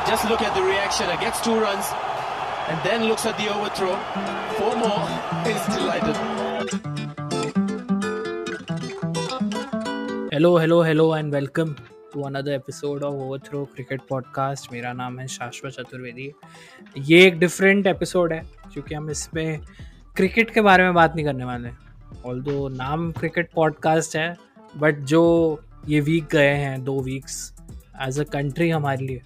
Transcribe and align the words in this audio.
But 0.00 0.08
just 0.08 0.30
look 0.30 0.40
at 0.40 0.54
the 0.54 0.62
reaction. 0.62 1.10
It 1.10 1.20
gets 1.20 1.42
two 1.44 1.60
runs 1.60 1.88
and 2.68 2.78
then 2.82 3.02
looks 3.04 3.26
at 3.26 3.36
the 3.36 3.48
overthrow. 3.54 3.96
Four 4.56 4.74
more. 4.82 5.02
Is 5.50 5.66
delighted. 5.74 6.16
Hello 10.32 10.56
hello 10.58 10.80
hello 10.82 11.16
and 11.16 11.34
welcome 11.34 11.74
to 12.12 12.22
another 12.26 12.52
episode 12.52 13.02
of 13.02 13.14
Overthrow 13.14 13.64
cricket 13.74 14.00
podcast 14.10 14.72
मेरा 14.72 14.92
नाम 15.02 15.18
है 15.20 15.26
शाश्वत 15.28 15.72
चतुर्वेदी 15.72 16.32
ये 17.08 17.24
एक 17.26 17.38
different 17.38 17.86
episode 17.86 18.32
है, 18.32 18.42
क्योंकि 18.72 18.94
हम 18.94 19.10
इसमें 19.10 19.60
क्रिकेट 20.16 20.50
के 20.50 20.60
बारे 20.68 20.84
में 20.84 20.94
बात 20.94 21.16
नहीं 21.16 21.24
करने 21.24 21.44
वाले 21.44 21.70
ऑल 22.26 22.40
दो 22.42 22.68
नाम 22.76 23.10
क्रिकेट 23.18 23.50
पॉडकास्ट 23.54 24.16
है 24.16 24.36
बट 24.76 25.04
जो 25.12 25.24
ये 25.88 26.00
वीक 26.08 26.28
गए 26.32 26.54
हैं, 26.54 26.84
दो 26.84 27.00
वीक्स 27.02 27.52
एज 28.06 28.20
अ 28.20 28.24
कंट्री 28.32 28.70
हमारे 28.70 29.06
लिए 29.06 29.22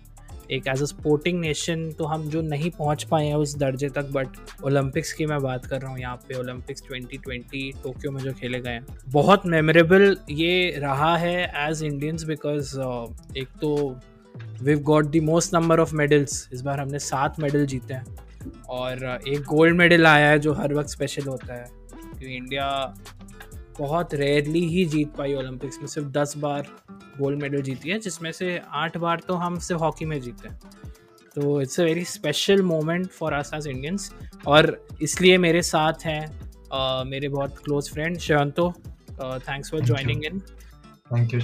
एक 0.51 0.67
एज 0.69 0.83
अ 0.83 0.85
स्पोर्टिंग 0.85 1.41
नेशन 1.41 1.91
तो 1.91 2.05
हम 2.05 2.29
जो 2.29 2.43
नहीं 2.43 2.71
पहुँच 2.71 3.03
पाए 3.05 3.27
हैं 3.27 3.35
उस 3.35 3.57
दर्जे 3.59 3.89
तक 3.89 4.11
बट 4.13 4.29
ओलंपिक्स 4.64 5.13
की 5.13 5.27
मैं 5.27 5.41
बात 5.43 5.67
कर 5.67 5.81
रहा 5.81 5.91
हूँ 5.91 5.99
यहाँ 6.01 6.17
पे 6.29 6.35
ओलंपिक्स 6.35 6.82
2020 6.82 7.82
टोक्यो 7.82 8.11
में 8.11 8.23
जो 8.23 8.32
खेले 8.32 8.61
गए 8.61 8.71
हैं। 8.71 8.87
बहुत 9.09 9.46
मेमोरेबल 9.46 10.17
ये 10.31 10.71
रहा 10.79 11.17
है 11.17 11.68
एज 11.68 11.82
इंडियंस 11.82 12.25
बिकॉज़ 12.25 12.75
एक 13.39 13.49
तो 13.61 14.01
we 14.63 14.75
got 14.75 15.07
the 15.07 15.21
most 15.23 15.54
number 15.54 15.81
of 15.81 15.95
medals 15.95 16.49
इस 16.53 16.63
बार 16.63 16.81
हमने 16.81 16.99
सात 16.99 17.40
मेडल 17.40 17.67
जीते 17.67 17.95
हैं। 17.95 18.04
और 18.68 19.18
uh, 19.18 19.29
एक 19.29 19.40
गोल्ड 19.40 19.76
मेडल 19.76 20.07
आया 20.07 20.29
है 20.29 20.39
जो 20.39 20.53
हर 20.53 20.75
वक्त 20.75 20.89
स्पेशल 20.89 21.23
होता 21.23 21.54
है। 21.54 21.65
क्योंकि 21.90 22.37
इंडिया 22.37 22.67
बहुत 23.79 24.14
रेयरली 24.14 24.67
ही 24.69 24.85
जीत 24.87 25.14
पाई 25.17 25.35
ओलंपिक्स 25.35 25.79
में 25.79 25.87
सिर्फ़ 25.87 26.09
दस 26.09 26.37
बार 26.39 26.69
गोल्ड 27.19 27.43
मेडल 27.43 27.63
जीती 27.63 27.91
है 27.91 27.99
जिसमें 27.99 28.31
से 28.32 28.61
आठ 28.75 28.96
बार 28.96 29.21
तो 29.29 29.35
हम 29.35 29.59
सिर्फ़ 29.59 29.82
हॉकी 29.82 30.05
में 30.05 30.21
जीते 30.21 30.49
हैं। 30.49 30.59
तो 31.37 31.61
it's 31.61 31.81
a 31.81 31.85
very 31.85 32.05
special 32.05 32.62
moment 32.62 33.06
for 33.11 33.33
us 33.33 33.51
as 33.55 33.67
Indians 33.67 34.11
और 34.47 34.87
इसलिए 35.03 35.39
मेरे 35.39 35.63
साथ 35.63 36.05
हैं 36.05 36.27
uh, 36.27 37.07
मेरे 37.07 37.29
बहुत 37.29 37.59
close 37.65 37.91
friend 37.93 38.19
Shayanto 38.19 38.71
thanks 39.21 39.71
for 39.71 39.81
joining 39.81 40.25
in 40.25 40.41
thank 40.41 41.35
you 41.35 41.41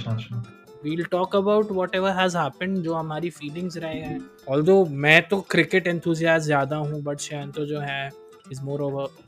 we'll 0.83 1.03
talk 1.11 1.35
about 1.35 1.71
whatever 1.95 2.11
has 2.11 2.37
happen 2.37 2.75
जो 2.75 2.93
हमारी 2.93 3.29
फीलिंग्स 3.29 3.77
रहे 3.77 3.99
हैं। 3.99 4.19
ऑल 4.49 4.63
दो 4.63 4.83
मैं 5.03 5.21
तो 5.27 5.39
क्रिकेट 5.51 5.87
एंथुजियाज 5.87 6.41
ज़्यादा 6.41 6.77
हूँ 6.77 7.01
बट 7.03 7.19
शयंतो 7.19 7.65
जो 7.65 7.79
है 7.79 8.09
is 8.51 8.61
more 8.61 8.81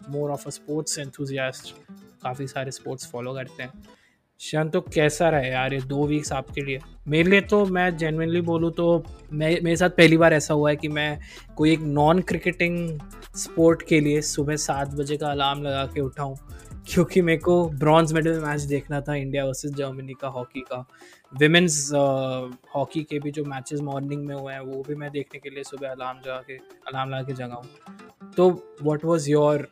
more 0.09 0.31
of 0.31 0.47
a 0.47 0.52
sports 0.52 0.99
enthusiast 0.99 1.75
काफ़ी 2.23 2.47
सारे 2.47 2.71
स्पोर्ट्स 2.71 3.11
फॉलो 3.11 3.33
करते 3.33 3.63
हैं। 3.63 3.83
शान 4.39 4.69
तो 4.69 4.81
कैसा 4.83 5.29
रहा 5.29 5.41
यार 5.41 5.73
ये 5.73 5.79
दो 5.81 6.05
वीक्स 6.07 6.31
आपके 6.33 6.61
लिए? 6.61 6.80
मेरे 7.07 7.30
लिए 7.30 7.41
तो 7.41 7.65
मैं 7.65 7.95
जेनविनली 7.97 8.41
बोलूँ 8.41 8.71
तो 8.71 9.03
मैं, 9.33 9.59
मेरे 9.61 9.75
साथ 9.75 9.89
पहली 9.89 10.17
बार 10.17 10.33
ऐसा 10.33 10.53
हुआ 10.53 10.69
है 10.69 10.75
कि 10.75 10.88
मैं 10.88 11.19
कोई 11.57 11.71
एक 11.73 11.80
नॉन 11.80 12.21
क्रिकेटिंग 12.21 12.99
स्पोर्ट 13.35 13.81
के 13.88 13.99
लिए 13.99 14.21
सुबह 14.21 14.55
सात 14.55 14.93
बजे 14.95 15.17
का 15.17 15.31
अलार्म 15.31 15.61
लगा 15.63 15.85
के 15.85 16.02
उठाऊँ 16.02 16.35
क्योंकि 16.88 17.21
मेरे 17.21 17.39
को 17.39 17.53
ब्रॉन्ज 17.69 18.13
मेडल 18.13 18.39
मैच 18.39 18.61
देखना 18.61 18.99
था 19.02 19.15
इंडिया 19.15 19.45
वर्सेस 19.45 19.71
जर्मनी 19.71 20.13
का 20.21 20.27
हॉकी 20.27 20.61
का। 20.61 20.85
विमेंस 21.31 21.89
हॉकी 22.75 23.03
के 23.03 23.19
भी 23.19 23.31
जो 23.31 23.43
मैचेस 23.45 23.80
मॉर्निंग 23.81 24.25
में 24.25 24.35
हुए 24.35 24.53
हैं, 24.53 24.59
वो 24.59 24.83
भी 24.87 24.95
मैं 24.95 25.11
देखने 25.11 25.39
के 25.39 25.49
लिए 25.49 25.63
सुबह 25.63 25.89
अलार्म 25.89 26.17
लगा 26.19 26.41
के 26.47 26.58
अलार्म 26.87 27.09
लगा 27.09 27.23
के 27.23 27.33
जगाऊँ 27.33 28.31
तो 28.37 28.49
what 28.81 29.05
was 29.05 29.30
your 29.30 29.67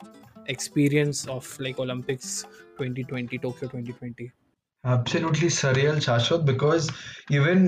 experience 0.47 1.27
of 1.27 1.59
like 1.59 1.79
Olympics 1.79 2.43
2020, 2.77 3.37
Tokyo 3.37 3.67
2020? 3.69 4.31
Absolutely 4.85 5.49
surreal 5.49 5.99
Shashwat 5.99 6.39
because 6.41 6.89
even 7.31 7.67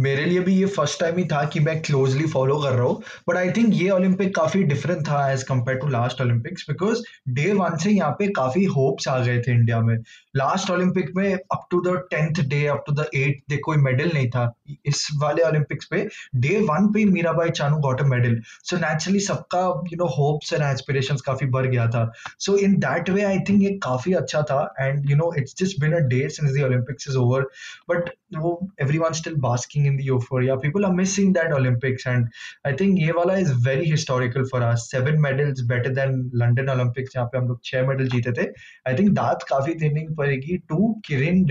मेरे 0.00 0.24
लिए 0.24 0.40
भी 0.40 0.54
ये 0.54 0.66
फ़र्स्ट 0.66 0.98
टाइम 1.00 1.16
ही 1.18 1.24
था 1.26 1.42
कि 1.52 1.60
मैं 1.60 1.80
क्लोजली 1.82 2.26
फॉलो 2.30 2.58
कर 2.62 2.72
रहा 2.72 2.86
हूँ। 2.86 3.02
बट 3.28 3.36
आई 3.36 3.50
थिंक 3.56 3.72
ये 3.74 3.88
ओलंपिक 3.90 4.34
काफ़ी 4.36 4.62
डिफरेंट 4.64 5.06
था 5.08 5.30
as 5.30 5.42
compare 5.42 5.78
to 5.78 5.86
last 5.88 6.20
Olympics 6.20 6.64
because 6.70 7.02
day 7.34 7.52
one 7.52 7.76
से 7.82 7.90
यहाँ 7.90 8.10
पे 8.18 8.26
काफ़ी 8.36 8.64
होप्स 8.74 9.08
आ 9.08 9.18
गए 9.18 9.38
थे 9.46 9.52
इंडिया 9.52 9.80
में। 9.80 9.96
लास्ट 10.36 10.70
ओलंपिक 10.70 11.10
में 11.16 11.32
up 11.32 11.66
to 11.70 11.80
the 11.82 11.96
tenth 12.10 12.42
day 12.48 12.64
up 12.66 12.84
to 12.86 12.92
the 12.94 13.06
eight 13.14 13.40
day 13.50 13.56
कोई 13.64 13.76
मेडल 13.78 14.10
नहीं 14.14 14.28
था। 14.30 14.52
इस 14.86 15.06
वाले 15.22 15.42
ओलंपिक्स 15.42 15.86
पे 15.90 16.06
डे 16.36 16.56
वन 16.68 16.92
पे 16.92 17.04
Mirabai 17.12 17.50
Chanu 17.50 17.78
got 17.88 18.00
a 18.00 18.04
medal 18.08 18.40
so 18.44 18.76
naturally 18.76 19.20
सबका 19.20 19.64
you 19.92 19.96
know 19.98 20.06
hopes 20.18 20.52
and 20.52 20.62
aspiration 20.62 21.16
काफ़ी 21.26 21.46
बढ़ 21.56 21.66
गया 21.66 21.88
था। 21.88 22.10
सो 22.38 22.56
in 22.58 22.78
that 22.80 23.10
way 23.10 23.24
I 23.24 23.38
think 23.48 23.62
ये 23.62 23.70
काफ़ी 23.84 24.14
अच्छा 24.14 24.42
था। 24.50 24.62
And 24.80 25.10
you 25.10 25.16
know 25.16 25.32
it's 25.38 25.54
just 25.62 25.80
been 25.80 25.92
a 25.92 26.06
day 26.08 26.28
since 26.28 26.48
the 26.50 26.62
Olympics 26.62 27.08
is 27.08 27.16
over 27.16 27.46
but 27.90 28.10
वो 28.35 28.51
everyone's 28.83 29.19
still 29.19 29.35
basking 29.43 29.85
in 29.89 29.97
the 29.97 30.05
euphoria 30.05 30.55
people 30.63 30.85
are 30.87 30.93
missing 30.99 31.31
that 31.33 31.53
olympics 31.57 32.05
and 32.13 32.39
i 32.69 32.73
think 32.81 32.99
ये 32.99 33.11
वाला 33.17 33.35
is 33.43 33.51
very 33.67 33.85
historical 33.91 34.47
for 34.53 34.61
us 34.69 34.87
seven 34.93 35.21
medals 35.25 35.61
better 35.73 35.93
than 35.99 36.17
london 36.43 36.71
olympics 36.75 37.13
जहाँ 37.13 37.25
पे 37.33 37.37
हम 37.37 37.47
लोग 37.47 37.59
छह 37.65 37.87
medal 37.87 38.07
जीते 38.15 38.31
थे 38.41 38.47
i 38.91 38.95
think 38.99 39.13
दाद 39.21 39.43
काफी 39.49 39.73
देनी 39.85 40.07
पड़ेगी 40.17 40.59
to 40.71 40.81
Kiren 41.07 41.45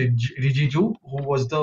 Rijiju 0.45 0.85
who 1.05 1.23
was 1.25 1.49
the 1.49 1.63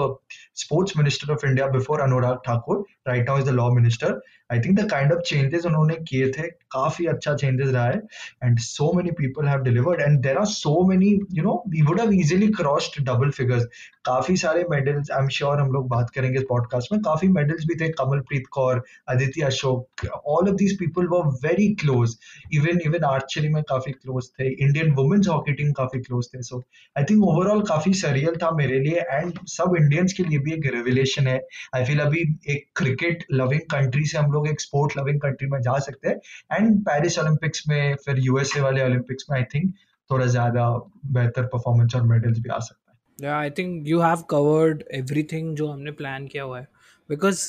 sports 0.54 0.96
minister 0.96 1.32
of 1.34 1.44
India 1.44 1.70
before 1.70 2.00
Anurag 2.00 2.44
Thakur 2.46 2.84
right 3.06 3.26
now 3.26 3.38
is 3.38 3.46
the 3.46 3.58
law 3.62 3.72
minister 3.80 4.14
I 4.52 4.60
think 4.60 4.80
the 4.80 4.90
kind 4.92 5.12
of 5.14 5.20
changes 5.26 5.66
उन्होंने 5.66 5.96
किए 6.08 6.28
थे 6.38 6.48
काफी 6.76 7.06
अच्छा 7.08 7.34
चेंजेस 7.42 7.68
रहा 7.68 7.86
है 7.86 8.02
and 8.44 8.58
so 8.60 8.92
many 8.94 9.12
people 9.20 9.48
have 9.48 9.62
delivered 9.64 10.02
and 10.02 10.20
there 10.24 10.38
are 10.38 10.46
so 10.54 10.74
many 10.88 11.12
you 11.38 11.44
know 11.44 11.54
we 11.76 11.82
would 11.90 12.00
have 12.02 12.12
easily 12.14 12.48
crossed 12.58 13.02
double 13.10 13.30
figures 13.38 13.66
काफी 14.06 14.36
सारे 14.44 14.64
medals 15.07 15.11
I 15.11 15.23
am 15.23 15.29
sure 15.29 15.61
हम 15.61 15.73
लोग 15.73 15.89
बात 15.89 16.11
करेंगे 16.11 16.39
इस 16.39 16.45
पॉडकास्ट 16.49 16.93
में। 16.93 17.01
काफ़ी 17.03 17.29
मेडल्स 17.29 17.65
भी 17.67 17.75
थे, 17.75 17.89
Kamalpreet 17.91 18.47
Kaur, 18.53 18.83
Aditya 19.11 19.43
Ashok 19.45 20.07
all 20.27 20.49
of 20.49 20.55
these 20.57 20.79
people 20.79 21.07
were 21.07 21.27
very 21.45 21.69
close 21.75 22.17
even 22.55 22.81
even 22.87 23.05
archery 23.05 23.49
में 23.49 23.63
काफ़ी 23.63 23.93
क्लोज 23.93 24.29
थे। 24.31 24.49
इंडियन 24.65 24.93
वुमेन्स 24.95 25.29
हॉकी 25.29 25.53
टीम 25.53 25.73
काफ़ी 25.73 26.01
क्लोज 26.01 26.29
थे। 26.35 26.43
सो 26.43 26.63
आई 26.97 27.05
थिंक 27.11 27.25
ओवरऑल 27.25 27.63
काफ़ी 27.69 27.93
सरियल 27.95 28.37
था 28.43 28.51
मेरे 28.57 28.79
लिए 28.81 29.05
एंड 29.11 29.39
सब 29.49 29.75
इंडियंस 29.79 30.13
के 30.13 30.25
लिए 30.25 30.39
भी 30.39 30.53
एक 30.53 30.67
रेवलेशन 30.75 31.27
है। 31.27 31.41
आई 31.75 31.85
फील 31.85 32.01
अभी 32.01 32.23
एक 32.49 32.67
क्रिकेट 32.77 33.25
लविंग 33.33 33.61
कंट्री 33.71 34.05
से 34.07 34.19
हम 34.19 34.33
लोग 34.33 34.49
एक 34.49 34.61
स्पोर्ट 34.61 34.99
लविंग 34.99 35.21
कंट्री 35.21 35.49
में 35.49 35.61
जा 35.61 35.79
सकते 35.81 36.09
हैं। 36.09 36.17
एंड 36.53 36.81
पेरिस 36.85 37.19
ओलंपिक्स 37.19 37.69
में, 37.69 37.95
फिर 38.05 38.19
यूएसए 38.21 38.61
वाले 38.61 38.85
ओलंपिक्स 38.85 39.27
में 39.31 39.39
आई 39.39 39.45
थिंक 39.55 39.75
थोड़ा 40.11 40.27
ज़्यादा 40.27 40.69
बेहतर 41.13 41.47
परफॉर्मेंस 41.53 41.95
और 41.97 42.03
मेडल्स 42.07 42.39
भी 42.39 42.49
आ 42.49 42.59
सकते 42.59 42.81
है। 42.81 42.86
या 43.19 43.37
I 43.39 43.51
think 43.59 43.87
you 43.89 44.01
have 44.01 44.23
covered 44.31 44.83
everything 44.95 45.55
जो 45.57 45.67
हमने 45.69 45.91
प्लान 46.01 46.27
किया 46.29 46.43
हुआ 46.43 46.59
है 46.61 46.69
बिकॉज़ 47.09 47.49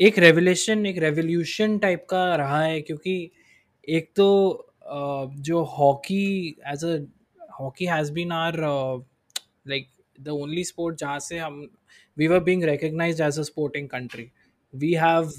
एक 0.00 0.18
रेवलेशन 0.18 0.86
एक 0.86 0.98
रेवोल्यूशन 0.98 1.78
टाइप 1.78 2.06
का 2.10 2.24
रहा 2.36 2.62
है 2.62 2.80
क्योंकि 2.80 3.14
एक 3.88 4.10
तो 4.16 4.28
जो 5.48 5.62
hockey 5.78 6.56
as 6.72 6.84
a 6.84 6.96
hockey 7.60 7.86
has 7.86 8.12
been 8.12 8.32
are 8.32 8.56
like 9.68 9.88
the 10.18 10.28
only 10.28 10.64
sport 10.64 10.98
जहाँ 10.98 11.18
से 11.20 11.38
हम 11.38 11.66
we 12.16 12.28
were 12.28 12.40
being 12.40 12.64
recognised 12.64 13.20
as 13.26 13.38
a 13.38 13.42
sporting 13.42 13.88
country 13.88 14.30
we 14.74 14.92
have 14.94 15.32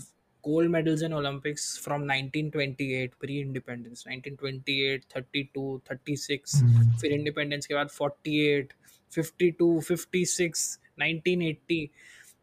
gold 0.43 0.69
medals 0.69 1.01
in 1.01 1.13
Olympics 1.13 1.65
from 1.77 2.01
1928 2.05 3.13
pre 3.19 3.35
independence 3.41 4.01
1928 4.05 5.05
32 5.09 5.77
36 5.89 6.55
mm. 6.57 6.97
फिर 7.01 7.11
इंडिपेंडेंस 7.11 7.65
के 7.65 7.73
बाद 7.73 7.89
48 7.91 8.73
52 9.19 9.81
56 9.81 10.79
1980 11.01 11.87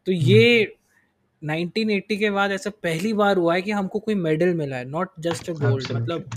तो 0.06 0.12
ये 0.12 0.76
1980 1.42 2.18
के 2.18 2.30
बाद 2.30 2.52
ऐसा 2.52 2.70
पहली 2.70 3.12
बार 3.12 3.36
हुआ 3.36 3.54
है 3.54 3.62
कि 3.62 3.70
हमको 3.70 3.98
कोई 3.98 4.14
मेडल 4.14 4.54
मिला 4.54 4.76
है 4.76 4.84
नॉट 4.84 5.10
जस्ट 5.20 5.50
अ 5.50 5.52
गोल्ड 5.52 5.92
मतलब 5.92 6.30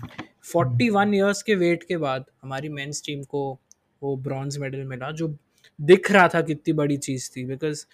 41 0.56 1.14
इयर्स 1.14 1.44
के 1.44 1.56
वेट 1.56 1.84
के 1.84 1.98
बाद 1.98 2.26
हमारी 2.44 2.70
मेंस 2.70 3.04
टीम 3.06 3.24
को 3.24 3.60
वो 4.04 4.16
ब्रॉन्ज 4.18 4.58
मेडल 4.58 4.84
मिला 4.84 5.12
जो 5.12 5.38
दिख 5.82 6.12
रहा 6.12 6.28
था 6.28 6.42
कितनी 6.42 6.74
बड़ी 6.74 6.98
चीज़ 6.98 7.32
थी 7.38 7.46
बिकॉज़ 7.46 7.86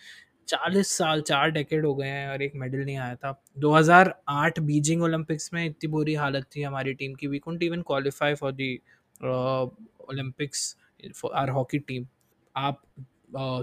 चालीस 0.47 0.87
साल 0.87 1.21
चार 1.21 1.51
डेकेड 1.51 1.85
हो 1.85 1.95
गए 1.95 2.07
हैं 2.07 2.29
और 2.29 2.41
एक 2.41 2.51
मेडल 2.55 2.77
नहीं 2.77 2.97
आया 2.97 3.15
था। 3.15 3.43
2008 3.59 4.59
बीजिंग 4.59 5.01
ओलंपिक्स 5.03 5.53
में 5.53 5.65
इतनी 5.65 5.87
बुरी 5.87 6.13
हालत 6.13 6.45
थी 6.55 6.61
हमारी 6.61 6.93
टीम 6.93 7.13
की 7.13 7.27
we 7.27 7.39
couldn't 7.39 7.63
even 7.63 7.81
qualify 7.81 8.33
for 8.33 8.51
the 8.51 8.79
Olympics 9.23 10.75
for 11.15 11.31
our 11.33 11.49
hockey 11.49 11.79
team 11.79 12.07
आप 12.55 12.81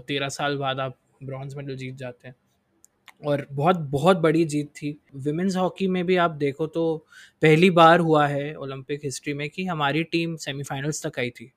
तेरह 0.09 0.29
साल 0.29 0.57
बाद 0.59 0.81
आप 0.81 0.97
ब्रॉन्ज 1.23 1.55
मेडल 1.55 1.77
जीत 1.77 1.95
जाते 1.95 2.29
हैं। 2.29 2.35
और 3.27 3.47
बहुत 3.53 3.77
बहुत 3.91 4.17
बड़ी 4.17 4.45
जीत 4.45 4.69
थी। 4.77 4.99
विमेंस 5.17 5.57
हॉकी 5.57 5.87
में 5.89 6.05
भी 6.07 6.17
आप 6.17 6.31
देखो 6.31 6.67
तो 6.67 6.97
पहली 7.43 7.71
बार 7.71 8.01
हुआ 8.01 8.27
है 8.27 8.55
ओलंपिक 8.55 9.01
हिस्ट्री 9.05 9.35
में 9.35 9.49
कि 9.51 9.65
हमारी 9.67 10.03
टीम 10.05 10.37
सेमीफाइनल्स 10.37 11.07
तक 11.07 11.19
आई 11.19 11.31
थी। 11.31 11.51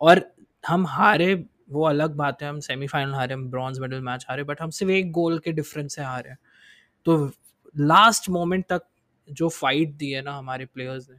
और 0.00 0.22
हम 0.64 0.86
हारे, 0.86 1.34
वो 1.70 1.84
अलग 1.86 2.14
बात 2.14 2.42
है, 2.42 2.48
हम 2.48 2.60
सेमीफाइनल 2.60 3.14
हारे, 3.14 3.34
हम 3.34 3.48
ब्रॉन्ज 3.50 3.78
मेडल 3.78 4.00
मैच 4.00 4.24
हारे 4.28 4.42
बट 4.44 4.60
हम 4.62 4.70
सिर्फ़ 4.70 4.92
एक 4.92 5.10
गोल 5.12 5.38
के 5.38 5.52
डिफरेंस 5.52 5.94
से 5.94 6.02
हारे 6.02 6.30
हैं। 6.30 6.38
तो 7.06 7.30
लास्ट 7.74 8.28
मोमेंट 8.30 8.64
तक 8.68 8.82
जो 9.28 9.48
फाइट 9.48 9.90
दी 9.90 10.10
है 10.10 10.22
ना 10.22 10.36
हमारे 10.38 10.66
प्लेयर्स 10.66 11.10
ने 11.10 11.16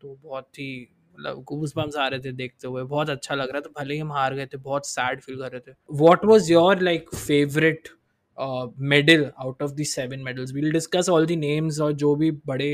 तो 0.00 0.16
बहुत 0.22 0.58
ही 0.58 0.88
मतलब 1.14 1.42
गूस 1.44 1.72
बम्स 1.76 1.96
आ 1.96 2.06
रहे 2.08 2.20
थे 2.20 2.32
देखते 2.32 2.68
हुए 2.68 2.82
बहुत 2.84 3.10
अच्छा 3.10 3.34
लग 3.34 3.50
रहा 3.50 3.60
था 3.60 3.70
भले 3.80 3.94
ही 3.94 4.00
हम 4.00 4.12
हार 4.12 4.34
गए 4.34 4.46
थे 4.46 4.56
बहुत 4.58 4.86
सैड 4.86 5.20
फील 5.20 5.38
कर 5.38 5.52
रहे 5.52 5.60
थे। 5.60 5.74
What 5.98 6.24
was 6.24 6.52
your 6.52 6.80
like 6.82 7.14
favourite 7.16 7.88
medal 8.90 9.30
out 9.38 9.62
of 9.62 9.72
the 9.72 9.82
seven 9.86 10.20
medals 10.20 10.52
we'll 10.54 10.70
discuss 10.72 11.08
all 11.08 11.26
the 11.26 11.32
names 11.38 11.80
और 11.80 11.92
जो 12.02 12.14
भी 12.16 12.30
बड़े 12.46 12.70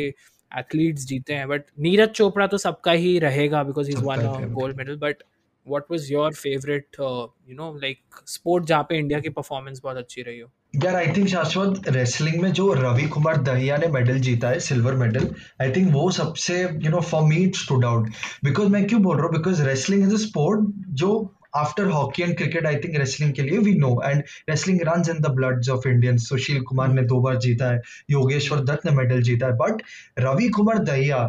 एथलीट्स 0.53 1.07
जीते 1.07 1.35
हैं 1.35 1.49
बट 1.49 1.65
नीरज 1.79 2.09
चोपड़ा 2.11 2.47
तो 2.47 2.59
सबका 2.59 2.93
ही 2.95 3.19
रहेगा 3.19 3.63
because 3.63 3.91
is 3.91 4.05
one 4.05 4.27
gold 4.53 4.77
medal 4.77 4.97
but 4.99 5.23
what 5.67 5.91
was 5.91 6.13
your 6.13 6.33
favourite 6.35 6.97
you 7.01 7.55
know 7.55 7.73
like 7.77 8.21
sport 8.29 8.65
जहाँ 8.65 8.83
पे 8.89 8.99
इंडिया 8.99 9.21
की 9.21 9.29
परफॉर्मेंस 9.31 9.81
बहुत 9.85 9.97
अच्छी 9.97 10.23
रही 10.23 10.39
हो? 10.41 10.51
यार 10.85 10.95
आई 10.97 11.07
थिंक 11.17 11.29
शाश्वत 11.29 11.89
रेसलिंग 11.89 12.41
में 12.43 12.51
जो 12.53 12.73
रवि 12.73 13.07
कुमार 13.09 13.37
दहिया 13.43 13.77
ने 13.77 13.87
मेडल 13.93 14.19
जीता 14.21 14.49
है 14.49 14.59
सिल्वर 14.61 14.95
मेडल 15.03 15.29
आई 15.63 15.71
थिंक 15.77 15.93
वो 15.93 16.11
सबसे 16.11 16.57
you 16.63 16.91
know 16.91 17.01
for 17.11 17.23
me 17.29 17.37
it 17.37 17.57
stood 17.57 17.85
out 17.85 18.09
because 18.45 18.69
मैं 18.73 18.87
क्यों 18.87 19.01
बोल 19.03 19.17
रहा 19.17 19.27
हूँ? 19.27 19.33
Because 19.33 19.63
wrestling 19.63 20.03
is 20.03 20.15
a 20.15 20.19
sport 20.27 20.67
जो 21.03 21.11
after 21.57 21.87
hockey 21.91 22.23
and 22.23 22.37
cricket 22.37 22.67
I 22.67 22.77
think 22.77 22.99
wrestling 22.99 23.33
के 23.35 23.43
लिए 23.43 23.59
we 23.59 23.75
know 23.79 24.01
and 24.05 24.23
wrestling 24.51 24.81
run 24.89 25.11
in 25.11 25.21
the 25.21 25.31
bloods 25.37 25.69
of 25.69 25.89
Indian 25.89 26.17
Sushil 26.27 26.61
Kumar 26.63 26.93
ने 26.93 27.03
दो 27.15 27.21
बार 27.21 27.37
जीता 27.47 27.73
है 27.73 27.81
योगेश्वर 28.11 28.65
दत्त 28.65 28.87
ने 28.87 28.93
मेडल 28.97 29.23
जीता 29.23 29.47
है. 29.47 29.53
But 29.53 29.83
Ravi 30.19 30.49
Kumar 30.49 30.79
Dahiya 30.79 31.25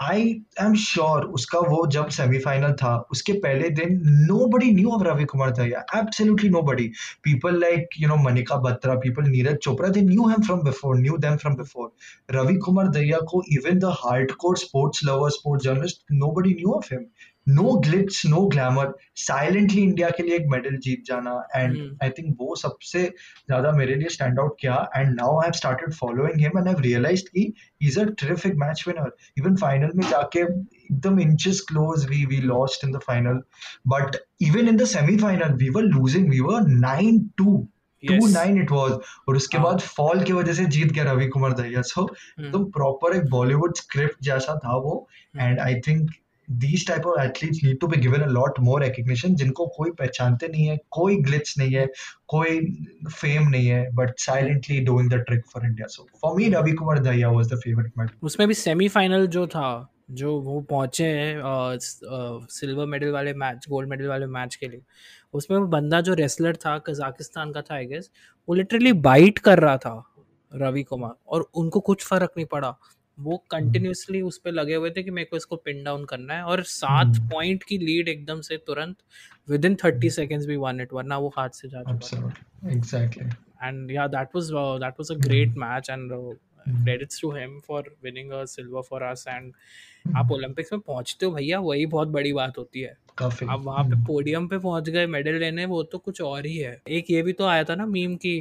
I 0.00 0.20
am 0.60 0.74
sure 0.80 1.24
उसका 1.38 1.58
वो 1.60 1.86
जब 1.92 2.08
सेमीफाइनल 2.10 2.72
था, 2.82 2.94
उसके 3.12 3.32
पहले 3.40 3.68
दिन 3.70 3.98
nobody 4.52 4.70
knew 4.74 4.90
of 4.92 5.02
Ravi 5.04 5.24
Kumar 5.32 5.50
Dahiya 5.56 5.84
absolutely 5.98 6.48
nobody 6.68 6.86
people 7.24 7.58
like 7.60 7.88
you 8.00 8.08
know 8.08 8.16
Manika 8.22 8.56
Batra 8.66 8.94
people 9.02 9.28
Neeraj 9.30 9.56
Chopra 9.62 9.88
they 9.88 10.00
knew 10.02 10.28
him 10.28 10.42
from 10.46 10.62
before 10.64 10.96
knew 10.98 11.16
them 11.26 11.36
from 11.42 11.56
before 11.56 11.92
Ravi 12.36 12.56
Kumar 12.66 12.88
Dahiya 12.96 13.18
को 13.32 13.42
even 13.52 13.78
the 13.78 13.92
hardcore 14.44 14.56
sports 14.58 15.04
lover 15.04 15.30
sports 15.30 15.64
journalist 15.64 16.02
nobody 16.38 16.54
knew 16.54 16.72
of 16.76 16.94
him 16.94 17.04
no 17.46 17.72
glimpse 17.84 18.24
no 18.26 18.40
glamour 18.46 18.92
silently 19.16 19.82
India 19.82 20.08
के 20.10 20.22
लिए 20.22 20.36
एक 20.36 20.46
medal 20.50 20.76
जीत 20.76 21.04
जाना 21.06 21.32
and 21.56 21.76
I 22.02 22.10
think 22.10 22.36
वो 22.40 22.56
सबसे 22.56 23.02
ज़्यादा 23.02 23.72
मेरे 23.72 23.94
लिए 23.94 24.08
स्टैंड 24.08 24.40
आउट 24.40 24.56
किया 24.60 24.74
and 24.96 25.14
now 25.14 25.38
I 25.40 25.46
have 25.46 25.52
started 25.52 25.92
following 25.94 26.40
him 26.40 26.58
and 26.58 26.66
I 26.66 26.72
have 26.72 26.82
realised 26.82 27.28
कि 27.28 27.52
is 27.82 27.98
a 28.00 28.04
terrific 28.04 28.54
match 28.56 28.84
winner 28.88 29.10
even 29.38 29.56
final 29.56 29.92
में 29.94 30.08
जाके 30.10 30.40
एकदम 30.40 31.20
inches 31.20 31.60
close 31.68 32.06
we 32.10 32.24
we 32.26 32.40
lost 32.44 32.84
in 32.84 32.92
the 32.92 33.00
final 33.06 33.42
but 33.88 34.16
even 34.42 34.68
in 34.68 34.76
the 34.76 34.84
semifinal 34.84 35.54
we 35.54 35.68
were 35.68 35.82
losing 35.82 36.30
we 36.30 36.40
were 36.40 36.72
9 36.80 37.18
2 37.40 37.60
two 38.02 38.26
nine 38.26 38.60
it 38.62 38.70
was 38.70 38.92
और 38.92 39.36
उसके 39.36 39.58
हाँ. 39.58 39.64
बाद 39.64 39.80
fall 39.80 40.22
की 40.24 40.32
वजह 40.32 40.52
से 40.52 40.64
जीत 40.66 40.92
गया 40.92 41.04
रवि 41.04 41.26
कुमार 41.28 41.52
दहिया 41.52 41.82
सो 41.82 42.08
एकदम 42.40 42.64
प्रॉपर 42.70 43.16
एक 43.16 43.28
बॉलीवुड 43.30 43.76
स्क्रिप्ट 43.76 44.22
जैसा 44.22 44.54
था 44.64 44.76
वो. 44.76 45.08
And 45.36 45.60
I 45.60 45.74
think 45.86 46.10
these 46.58 46.84
type 46.84 47.04
of 47.06 47.18
athletes 47.18 47.62
need 47.62 47.76
to 47.80 47.88
be 47.88 47.98
given 47.98 48.22
a 48.22 48.28
lot 48.28 48.56
more 48.60 48.78
recognition, 48.80 49.34
जिनको 49.36 49.66
कोई 49.76 49.90
पहचानते 49.98 50.48
नहीं 50.48 50.66
है, 50.66 50.76
कोई 50.90 51.16
ग्लिच 51.22 51.54
नहीं 51.58 51.74
है, 51.74 51.86
कोई 52.28 52.60
फेम 53.10 53.48
नहीं 53.48 53.66
है 53.66 53.90
but 53.94 54.18
silently 54.20 54.80
doing 54.84 55.10
the 55.10 55.20
trick 55.28 55.44
for 55.52 55.66
India 55.66 55.86
so 55.90 56.06
for 56.22 56.36
me 56.36 56.48
Ravi 56.50 56.72
Kumar 56.72 56.98
Dahiya 56.98 57.30
was 57.30 57.52
the 57.52 57.58
favourite 57.64 57.92
medal 57.98 58.26
उसमें 58.26 58.46
भी 58.48 58.54
सेमीफाइनल 58.54 59.26
जो 59.28 59.46
था, 59.46 59.94
जो 60.10 60.38
वो 60.40 60.60
पहुँचे 60.70 61.04
हैं 61.06 61.78
सिल्वर 61.80 62.86
मेडल 62.86 63.10
वाले 63.12 63.34
मैच 63.34 63.66
गोल्ड 63.70 63.88
मेडल 63.90 64.06
वाले 64.08 64.26
मैच 64.28 64.54
के 64.54 64.68
लिए, 64.68 64.82
उसमें 65.34 65.58
वो 65.58 65.66
बंदा 65.68 66.00
जो 66.00 66.14
रेसलर 66.14 66.56
था 66.56 66.78
कजाकिस्तान 66.86 67.52
का 67.52 67.62
था 67.62 67.74
आई 67.74 67.86
गेस 67.86 68.10
वो 68.48 68.54
लिटरली 68.54 68.92
बाइट 69.08 69.38
कर 69.38 69.58
रहा 69.58 69.76
था 69.76 70.02
रवि 70.52 70.82
कुमार 70.82 71.14
और 71.28 71.50
उनको 71.54 71.80
कुछ 71.80 72.04
फ़र्क 72.06 72.30
नहीं 72.36 72.46
पड़ा। 72.46 72.74
वो 73.20 73.36
कंटिन्यूसली 73.50 74.18
हम्म। 74.18 74.28
उस 74.28 74.38
पर 74.38 74.52
लगे 74.52 74.74
हुए 74.74 74.90
थे 74.90 75.02
कि 75.02 75.10
मेरे 75.10 75.28
को 75.30 75.36
इसको 75.36 75.56
पिन 75.58 75.82
डाउन 75.84 76.04
करना 76.04 76.34
है 76.34 76.42
और 76.44 76.62
सात 76.70 77.16
पॉइंट 77.30 77.52
हम्म। 77.54 77.68
की 77.68 77.78
लीड 77.78 78.08
एकदम 78.08 78.40
से 78.40 78.56
तुरंत 78.66 78.96
विद 79.48 79.64
इन 79.64 79.74
थर्टी 79.84 80.10
सेकेंड्स 80.10 80.46
भी 80.46 80.56
वन 80.58 80.80
इट 80.80 80.92
वरना 80.92 81.18
वो 81.18 81.32
हाथ 81.36 81.48
से 81.54 81.68
जा 81.68 81.82
चुका 81.84 82.32
exactly 82.68 83.28
and 83.62 83.90
yeah 83.90 84.06
that 84.08 84.36
was 84.36 84.50
that 84.80 85.00
was 85.00 85.10
a 85.10 85.20
great 85.20 85.56
match 85.58 85.90
and 85.90 86.12
credits 86.68 87.20
to 87.20 87.30
him 87.32 87.58
for 87.68 87.94
winning 88.04 88.30
a 88.30 88.44
silver 88.44 88.82
for 88.82 89.02
us 89.02 89.24
and 89.28 89.52
आप 90.16 90.32
ओलंपिक्स 90.32 90.72
में 90.72 90.80
पहुँचते 90.80 91.26
हो 91.26 91.32
भैया 91.32 91.58
वही 91.60 91.86
बहुत 91.86 92.08
बड़ी 92.08 92.32
बात 92.32 92.58
होती 92.58 92.80
है 92.80 92.96
अब 93.22 93.62
वहाँ 93.64 93.84
पे 93.84 93.96
पोडियम 94.06 94.46
पे 94.48 94.58
पहुँच 94.58 94.88
गए 94.88 95.06
मेडल 95.06 95.38
लेने 95.40 95.64
वो 95.66 95.82
तो 95.82 95.98
कुछ 95.98 96.20
और 96.22 96.46
ही 96.46 96.56
है 96.56 96.80
एक 96.88 97.10
ये 97.10 97.22
भी 97.22 97.32
तो 97.32 97.44
आया 97.44 97.64
था 97.64 97.74
ना 97.74 97.86
मीम 97.86 98.16
की 98.16 98.36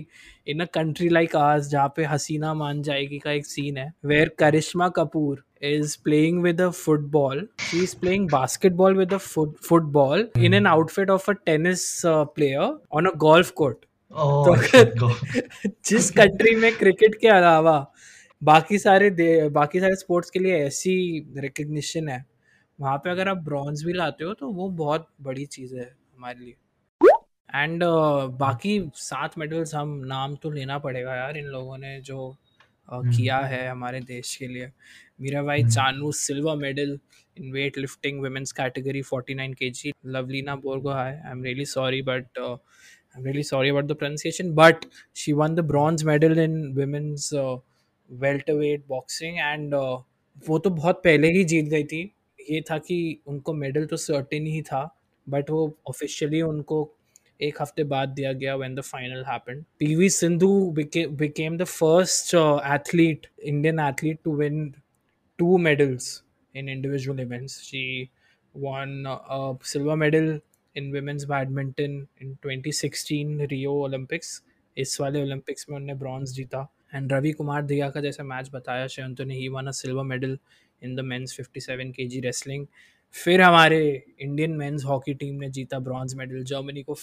इन 0.47 0.59
अ 0.59 0.65
कंट्री 0.73 1.09
लाइक 1.09 1.35
आज 1.35 1.69
जहाँ 1.69 1.93
पे 1.95 2.05
हसीना 2.05 2.53
मान 2.53 2.81
जाएगी 2.81 3.19
का 3.19 3.31
एक 3.31 3.45
सीन 3.45 3.77
है 3.77 3.93
where 4.05 4.35
Karisma 4.39 4.89
Kapoor 4.89 5.43
is 5.61 5.97
playing 5.97 6.41
with 6.41 6.59
a 6.61 6.71
football. 6.71 7.41
She's 7.59 7.93
playing 7.93 8.27
basketball 8.27 8.93
with 8.93 9.13
a 9.13 9.19
foot 9.19 9.57
football 9.61 10.23
in 10.37 10.53
an 10.53 10.65
outfit 10.65 11.09
of 11.09 11.27
a 11.27 11.35
tennis 11.35 12.05
uh, 12.05 12.25
player 12.25 12.77
on 12.91 13.07
a 13.07 13.11
golf 13.17 13.53
court. 13.55 13.85
Oh, 14.15 14.55
तो 14.55 15.09
जिस 15.85 16.09
कंट्री 16.11 16.55
में 16.55 16.71
क्रिकेट 16.75 17.15
के 17.15 17.27
अलावा 17.27 17.75
बाकी 18.41 18.77
सारे 18.79 19.09
बाकी 19.49 19.79
सारे 19.79 19.95
स्पोर्ट्स 19.95 20.29
के 20.29 20.39
लिए 20.39 20.57
ऐसी 20.65 20.93
रिकग्निशन 21.37 22.09
है। 22.09 22.25
वहाँ 22.79 22.97
पे 22.97 23.09
अगर 23.09 23.27
आप 23.27 23.37
ब्रॉन्ज 23.43 23.83
भी 23.83 23.93
लाते 23.93 24.23
हो 24.23 24.33
तो 24.33 24.51
वो 24.53 24.69
बहुत 24.77 25.07
बड़ी 25.21 25.45
चीज़ 25.45 25.75
है 25.75 25.85
हमारे 25.85 26.39
लिए। 26.39 26.55
एंड 27.55 27.83
uh, 27.83 28.29
बाकी 28.39 28.79
सात 28.95 29.37
मेडल्स 29.37 29.73
हम 29.75 29.89
नाम 30.05 30.35
तो 30.35 30.51
लेना 30.51 30.77
पड़ेगा 30.79 31.15
यार 31.15 31.37
इन 31.37 31.45
लोगों 31.45 31.77
ने 31.77 31.99
जो 32.01 32.29
uh, 32.87 33.15
किया 33.15 33.37
है 33.37 33.67
हमारे 33.67 33.99
देश 34.01 34.35
के 34.35 34.47
लिए। 34.47 34.71
Mirabai 35.43 35.63
Chanu 35.63 36.11
silver 36.11 36.55
medal 36.55 36.97
in 37.37 37.51
weightlifting 37.77 38.21
women's 38.21 38.51
category 38.51 39.01
49 39.03 39.55
kg 39.61 39.91
Lovlina 40.15 40.55
Borgohain 40.91 41.11
I 41.15 41.31
am 41.31 41.43
really 41.43 41.65
sorry 41.65 42.01
but 42.01 42.39
I 42.39 43.19
am 43.19 43.25
really 43.25 43.43
sorry 43.43 43.69
about 43.69 43.85
the 43.85 43.95
pronunciation 43.95 44.53
but 44.55 44.85
she 45.15 45.33
won 45.33 45.55
the 45.55 45.65
bronze 45.67 46.03
medal 46.03 46.39
in 46.39 46.55
women's 46.77 47.29
welterweight 48.09 48.83
boxing 48.87 49.37
and 49.39 49.73
वो 50.47 50.59
तो 50.59 50.69
बहुत 50.69 51.01
पहले 51.03 51.31
ही 51.31 51.43
जीत 51.43 51.65
गई 51.65 51.83
थी। 51.83 52.01
ये 52.49 52.61
था 52.69 52.77
कि 52.77 53.19
उनको 53.27 53.53
मेडल 53.53 53.85
तो 53.85 53.97
सर्टेन 53.97 54.45
ही 54.47 54.61
था 54.61 54.83
बट 55.27 55.49
वो 55.49 55.77
ऑफिशियली 55.89 56.41
उनको 56.41 56.77
एक 57.39 57.61
हफ़्ते 57.61 57.83
बाद 57.83 58.09
दिया 58.09 58.33
गया 58.33 58.55
when 58.55 58.75
the 58.75 58.81
final 58.81 59.23
happened 59.27 59.63
PV 59.79 60.09
Sindhu 60.09 60.49
became 60.77 61.57
the 61.57 61.63
first 61.63 62.35
athlete 62.35 63.27
Indian 63.43 63.79
athlete 63.79 64.19
to 64.23 64.35
win 64.35 64.73
two 65.39 65.57
medals 65.57 66.23
in 66.55 66.69
individual 66.69 67.19
events 67.19 67.59
she 67.61 68.09
won 68.55 69.05
a 69.07 69.53
silver 69.61 69.95
medal 69.95 70.27
in 70.75 70.85
women's 70.91 71.25
badminton 71.25 72.07
in 72.19 72.31
2016 72.45 73.47
Rio 73.51 73.73
Olympics 73.87 74.31
इस 74.77 74.99
वाले 75.01 75.21
Olympics 75.21 75.65
में 75.69 75.75
उन्होंने 75.75 75.93
bronze 75.99 76.31
जीता। 76.33 76.61
And 76.93 77.13
Ravi 77.13 77.31
Kumar 77.31 77.61
दिया 77.61 77.89
का 77.89 78.01
जैसे 78.01 78.23
match 78.23 78.49
बताया 78.53 78.87
शयंतो 78.87 79.23
ने 79.23 79.35
he 79.35 79.47
won 79.47 79.67
a 79.67 79.71
silver 79.71 80.03
medal 80.03 80.37
in 80.83 80.95
the 80.95 80.99
men's 80.99 81.37
57 81.41 81.91
kg 81.91 82.19
wrestling 82.19 82.65
फिर 83.11 83.41
हमारे 83.41 83.81
इंडियन 84.19 84.51
मेंस 84.51 84.85
हॉकी 84.85 85.13
टीम 85.13 85.35
ने 85.35 85.49
जीता 85.49 85.79
ब्रॉन्ज 85.79 86.15
मेडल 86.15 86.43
जर्मनी 86.43 86.83
को 86.83 86.97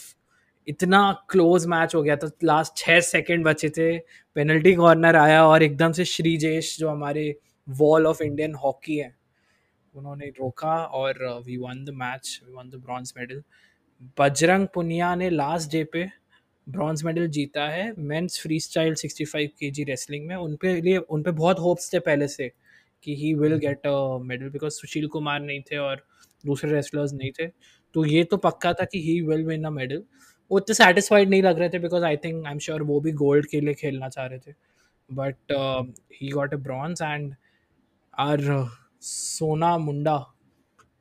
इतना 0.68 1.00
क्लोज 1.28 1.66
मैच 1.66 1.94
हो 1.94 2.02
गया 2.02 2.16
था 2.16 2.30
लास्ट 2.44 2.76
छः 2.76 3.00
सेकंड 3.00 3.44
बचे 3.44 3.68
थे. 3.70 3.98
पेनल्टी 4.36 4.74
कॉर्नर 4.74 5.16
आया 5.16 5.46
और 5.46 5.62
एकदम 5.62 5.92
से 5.92 6.04
श्रीजेश 6.04 6.78
जो 6.78 6.88
हमारे 6.88 7.34
वॉल 7.68 8.06
ऑफ़ 8.06 8.22
इंडियन 8.22 8.54
हॉकी 8.54 8.96
है, 8.96 9.14
उन्होंने 9.94 10.26
रोका 10.26 10.76
और 10.84 11.42
we 11.46 11.56
won 11.56 11.84
the 11.84 11.90
match 11.90 12.40
we 12.46 12.52
won 12.52 12.70
the 12.70 12.74
bronze 12.74 13.12
medal 13.18 13.42
Bajrang 14.18 14.66
Punia 14.74 15.14
ने 15.14 15.30
लास्ट 15.30 15.70
डे 15.70 15.84
पे 15.84 16.06
ब्रॉन्ज 16.66 17.02
मेडल 17.04 17.26
जीता 17.28 17.66
है। 17.68 17.92
Men's 18.00 18.40
freestyle 18.60 18.94
sixty 18.94 19.24
five 19.24 19.50
K 19.60 19.70
G 19.70 19.84
wrestling 19.84 20.26
में। 20.28 20.34
उन 20.36 20.56
पे 20.62 20.80
लिए 20.80 20.96
उन 20.98 21.22
पे 21.22 21.30
बहुत 21.32 21.58
होप्स 21.60 21.92
थे 21.92 21.98
पहले 22.00 22.28
से 22.28 22.50
कि 23.04 23.14
he 23.16 23.32
will 23.34 23.56
get 23.58 23.86
a 23.86 24.18
medal 24.22 24.48
because 24.50 24.72
Sushil 24.74 25.06
Kumar 25.08 25.40
नहीं 25.40 25.60
थे 25.70 25.76
और 25.78 26.04
दूसरे 26.44 26.70
रेसलर्स 26.72 27.12
नहीं 27.14 27.30
थे। 27.40 27.46
तो 27.94 28.04
ये 28.04 28.24
तो 28.24 28.36
पक्का 28.38 28.72
था 28.72 28.84
कि 28.84 29.02
he 29.02 29.20
will 29.22 29.44
win 29.46 29.64
a 29.64 29.70
medal 29.70 30.02
वो 30.50 30.58
इतने 30.58 30.74
सेटिस्फाइड 30.74 31.28
नहीं 31.30 31.42
लग 31.42 31.58
रहे 31.58 31.68
थे 31.68 31.78
because 31.78 32.04
I 32.04 32.16
think 32.16 32.46
I 32.46 32.52
am 32.52 32.58
sure 32.58 32.82
वो 32.84 33.00
भी 33.00 33.12
गोल्ड 33.14 33.46
के 33.50 33.60
लिए 33.60 33.74
खेलना 33.74 34.08
चाह 34.08 34.26
रहे 34.26 34.38
थे। 34.38 34.52
But 35.08 35.52
he 36.14 36.28
got 36.30 36.54
a 36.54 36.56
bronze 36.58 37.02
and 37.02 37.34
our 38.14 38.40
सोना 39.02 39.76
मुंडा 39.78 40.18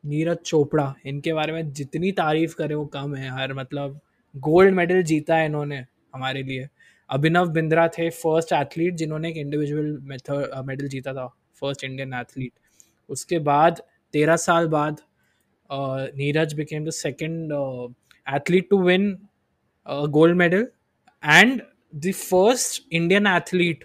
नीरज 0.04 0.38
चोपड़ा 0.46 0.94
इनके 1.06 1.34
बारे 1.34 1.54
में 1.54 1.72
जितनी 1.74 2.12
तारीफ़ 2.14 2.56
करें 2.58 2.76
वो 2.76 2.86
कम 2.94 3.16
है। 3.16 3.30
हर 3.32 3.54
मतलब 3.54 4.00
गोल्ड 4.36 4.74
मेडल 4.76 5.02
जीता 5.04 5.36
है 5.36 5.46
इन्होंने 5.46 5.78
हमारे 6.16 6.44
लिए। 6.44 6.68
अभिनव 7.10 7.50
बिंद्रा 7.54 7.88
थे 7.90 8.10
फ़र्स्ट 8.12 8.52
एथलीट 8.54 8.96
जिन्होंने 8.96 9.30
एक 9.30 9.38
इंडिविजुअल 9.38 9.98
मेडल 10.66 10.88
जीता 10.88 11.14
था 11.14 11.28
फ़र्स्ट 11.62 11.84
इंडियन 11.84 12.14
एथलीट 12.14 12.52
उसके 13.10 13.40
बाद, 13.42 13.82
तेरह 14.14 14.36
साल 14.38 14.68
बाद 14.68 15.02
Neeraj 15.70 16.54
became 16.54 16.86
the 16.86 16.90
second 16.92 17.52
athlete 18.28 18.70
to 18.70 18.82
win 18.84 19.12
gold 19.88 20.36
medal 20.38 20.68
and 21.24 21.62
the 21.96 22.12
first 22.14 22.84
Indian 22.92 23.28
athlete 23.28 23.84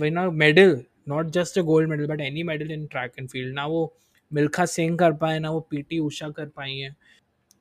win 0.00 0.16
a 0.16 0.28
medal 0.32 0.80
not 1.08 1.30
just 1.30 1.58
a 1.58 1.62
gold 1.62 1.88
medal 1.90 2.06
but 2.06 2.20
any 2.20 2.42
medal 2.42 2.70
in 2.72 2.86
track 2.86 3.12
and 3.18 3.28
field 3.28 3.54
ना 3.54 3.66
वो 3.66 3.92
मिल्खा 4.30 4.64
सिंह 4.66 4.96
कर 4.96 5.12
पाए, 5.12 5.38
ना 5.38 5.50
वो 5.50 5.60
पीटी 5.70 5.98
उषा 5.98 6.28
कर 6.30 6.46
पाई 6.46 6.72
हैं। 6.72 6.94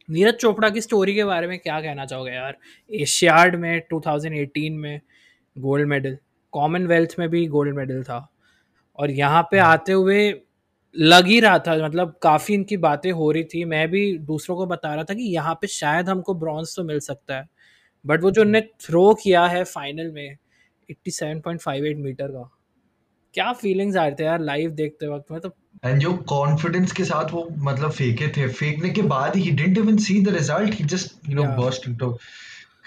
नीरज 0.10 0.34
चोपड़ा 0.34 0.70
की 0.70 0.82
स्टोरी 0.82 1.14
के 1.16 1.24
बारे 1.24 1.48
में 1.48 1.58
क्या 1.60 1.80
कहना 1.82 2.06
चाहोगे 2.06 2.32
यार? 2.32 2.58
एशियाड 2.94 3.56
में 3.56 3.82
2018 3.94 4.78
में 4.78 5.02
गोल्ड 5.56 5.88
मेडल 5.88 6.18
कॉमनवेल्थ 6.54 7.16
में 7.20 7.28
भी 7.30 7.46
गोल्ड 7.48 7.76
मेडल 7.76 8.04
था। 8.04 8.28
और 9.00 9.12
यहाँ 9.12 9.42
पे 9.52 9.58
आते 9.60 9.94
हुए 9.94 10.34
लग 10.96 11.26
ही 11.28 11.40
रहा 11.40 11.60
था 11.60 11.76
मतलब 11.86 12.18
काफ़ी 12.22 12.54
इनकी 12.54 12.78
बातें 12.78 13.12
हो 13.12 13.32
रही 13.32 13.44
थी। 13.44 13.64
मैं 13.66 13.88
भी 13.92 14.18
दूसरों 14.20 14.56
को 14.58 14.66
बता 14.66 14.94
रहा 14.96 15.04
था 15.04 15.14
कि 15.14 15.24
यहाँ 15.34 15.56
पे 15.62 15.68
शायद 15.68 16.10
हमको 16.10 16.34
ब्रॉन्ज 16.34 16.76
तो 16.76 16.84
मिल 16.84 17.00
सकता 17.00 17.38
है 17.38 17.48
बट 18.06 18.24
वो 18.24 18.32
जो 18.32 18.42
उनने 18.42 18.62
थ्रो 18.82 19.14
किया 19.14 19.46
है 19.46 19.64
फाइनल 19.64 20.12
में 20.12 20.38
87.58 20.90 21.96
मीटर 21.98 22.28
का 22.28 22.50
क्या 23.34 23.52
फीलिंग्स 23.54 23.98
आ 23.98 24.06
रहे 24.06 24.16
थे 24.16 24.24
यार 24.24 24.40
लाइव 24.42 24.72
देखते 24.72 25.08
वक्त? 25.08 25.32
में 25.32 25.40
तो 25.42 25.50
एंड 25.84 26.00
जो 26.01 26.13
कॉन्फिडेंस 26.29 26.91
के 26.91 27.03
साथ 27.05 27.32
वो 27.34 27.48
मतलब 27.60 27.91
फेंके 27.91 28.27
थे। 28.38 28.48
फेंकने 28.48 28.89
के 28.89 29.01
बाद 29.13 29.36
he 29.36 29.51
didn't 29.51 29.77
even 29.77 29.98
see 30.05 30.20
the 30.24 30.36
result 30.36 30.74
he 30.74 30.86
just 30.94 31.29
you 31.29 31.36
know 31.36 31.44
burst 31.62 31.88
into 31.88 32.10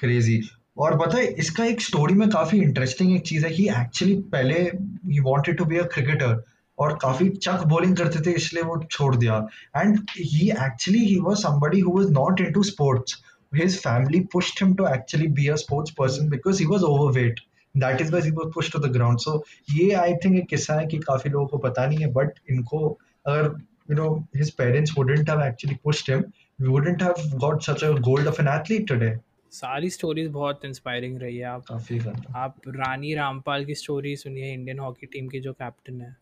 crazy 0.00 0.40
और 0.78 0.98
पता 0.98 1.16
है 1.18 1.26
इसका 1.44 1.64
एक 1.64 1.80
स्टोरी 1.82 2.14
में 2.14 2.28
काफ़ी 2.30 2.58
इंटरेस्टिंग 2.62 3.14
एक 3.14 3.26
चीज़ 3.26 3.46
है 3.46 3.50
कि 3.52 3.68
एक्चुअली 3.68 4.14
पहले 4.34 4.60
he 4.60 5.20
wanted 5.20 5.56
to 5.58 5.64
be 5.64 5.76
a 5.76 5.86
cricketer 5.94 6.42
और 6.78 6.98
काफ़ी 7.02 7.28
चक 7.28 7.62
बॉलिंग 7.66 7.96
करते 7.96 8.20
थे 8.26 8.34
इसलिए 8.36 8.62
वो 8.62 8.82
छोड़ 8.90 9.14
दिया। 9.16 9.46
And 9.76 9.98
he 10.18 10.50
actually 10.50 11.04
he 11.06 11.18
was 11.20 11.36
somebody 11.36 11.80
who 11.80 11.98
was 11.98 12.10
not 12.10 12.40
into 12.40 12.62
sports 12.74 13.22
his 13.52 13.76
family 13.82 14.18
pushed 14.32 14.58
him 14.62 14.72
to 14.78 14.86
actually 14.86 15.26
be 15.36 15.44
a 15.48 15.54
sports 15.60 15.92
person 15.98 16.26
because 16.32 16.58
he 16.62 16.64
was 16.70 16.82
overweight. 16.88 17.38
That 17.78 18.00
is 18.00 18.12
why 18.12 18.30
was 18.30 18.70
to 18.72 18.78
the 18.78 18.92
ground 18.92 19.18
so 19.18 19.42
ये 19.70 19.92
I 19.94 20.14
think 20.24 20.36
एक 20.38 20.48
किस्सा 20.48 20.74
है 20.74 20.86
कि 20.86 20.98
काफ़ी 21.06 21.30
लोगों 21.30 21.46
को 21.46 21.58
पता 21.58 21.86
नहीं 21.86 21.98
है 21.98 22.12
बट 22.12 22.38
इनको 22.50 22.88
अगर 23.26 23.54
you 23.90 23.96
know 23.96 24.08
his 24.36 24.50
parents 24.56 24.92
wouldn't 24.98 25.30
have 25.30 25.42
actually 25.42 25.76
pushed 25.84 26.10
him 26.12 26.24
we 26.60 26.68
wouldn't 26.68 27.02
have 27.02 27.38
got 27.38 27.62
such 27.62 27.84
a 27.84 27.90
gold 28.10 28.28
of 28.28 28.40
an 28.42 28.48
athlete 28.48 28.88
today 28.88 29.16
सारी 29.52 29.90
स्टोरीज 29.90 30.28
बहुत 30.30 30.64
इंस्पायरिंग 30.64 31.18
रही 31.18 31.36
है 31.36 31.44
आप। 31.44 31.64
काफ़ी 31.68 31.98
आप 32.36 32.56
रानी 32.68 33.14
रामपाल 33.14 33.64
की 33.64 33.74
स्टोरी 33.74 34.14
सुनिए 34.16 34.52
इंडियन 34.52 34.78
हॉकी 34.78 35.06
टीम 35.06 35.28
की 35.28 35.40
जो 35.40 35.52
कैप्टन 35.52 36.00
है। 36.00 36.16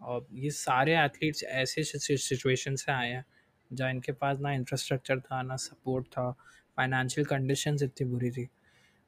और 0.00 0.26
ये 0.34 0.50
सारे 0.50 0.96
एथलीट्स 0.98 1.42
ऐसे 1.44 1.82
सिचुएशन 1.84 2.76
से 2.76 2.92
आए 2.92 3.10
हैं 3.10 3.24
जहाँ 3.70 3.90
इनके 3.90 4.12
पास 4.12 4.38
ना 4.40 4.52
इंफ्रास्ट्रक्चर 4.52 5.20
था 5.20 5.42
ना 5.42 5.56
सपोर्ट 5.56 6.06
था 6.06 6.30
फाइनेंशियल 6.76 7.26
कंडीशंस 7.26 7.82
इतनी 7.82 8.06
बुरी 8.08 8.30
थी। 8.30 8.48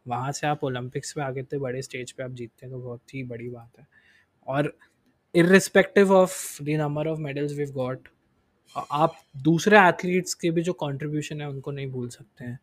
वहाँ 0.06 0.32
से 0.32 0.46
आप 0.46 0.64
ओलंपिक्स 0.64 1.16
में 1.16 1.24
आगे 1.24 1.40
इतने 1.40 1.58
बड़े 1.58 1.82
स्टेज 1.82 2.12
पे 2.12 2.22
आप 2.22 2.30
जीतते 2.32 2.66
हैं 2.66 2.74
तो 2.74 2.80
बहुत 2.80 3.14
ही 3.14 3.22
बड़ी 3.24 3.48
बात 3.48 3.78
है। 3.78 3.86
और 4.46 4.72
irrespective 5.34 6.12
of 6.12 6.62
the 6.62 6.76
number 6.80 7.08
of 7.08 7.18
medals 7.20 7.52
we've 7.58 7.70
got 7.72 8.08
आप 8.76 9.14
दूसरे 9.42 9.78
एथलीट्स 9.78 10.34
के 10.34 10.50
भी 10.50 10.62
जो 10.62 10.72
कंट्रीब्यूशन 10.72 11.40
है, 11.40 11.48
उनको 11.48 11.70
नहीं 11.70 11.90
भूल 11.90 12.08
सकते 12.08 12.44
हैं। 12.44 12.58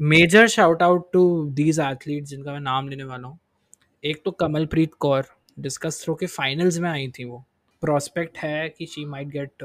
Major 0.00 0.46
shout 0.48 0.82
out 0.82 1.10
to 1.12 1.44
these 1.52 1.80
athletes 1.80 2.30
जिनका 2.30 2.52
मैं 2.52 2.60
नाम 2.60 2.88
लेने 2.88 3.04
वाला 3.04 3.28
हूँ। 3.28 3.38
एक 4.04 4.22
तो 4.24 4.30
कमलप्रीत 4.32 4.94
कौर 4.94 5.24
डिस्कस 5.58 6.02
थ्रो 6.04 6.14
के 6.14 6.26
फाइनल्स 6.26 6.78
में 6.78 6.88
आई 6.90 7.08
थी 7.18 7.24
वो। 7.24 7.44
प्रॉस्पेक्ट 7.82 8.38
है 8.38 8.68
कि 8.68 8.86
she 8.86 9.04
might 9.04 9.28
get 9.28 9.64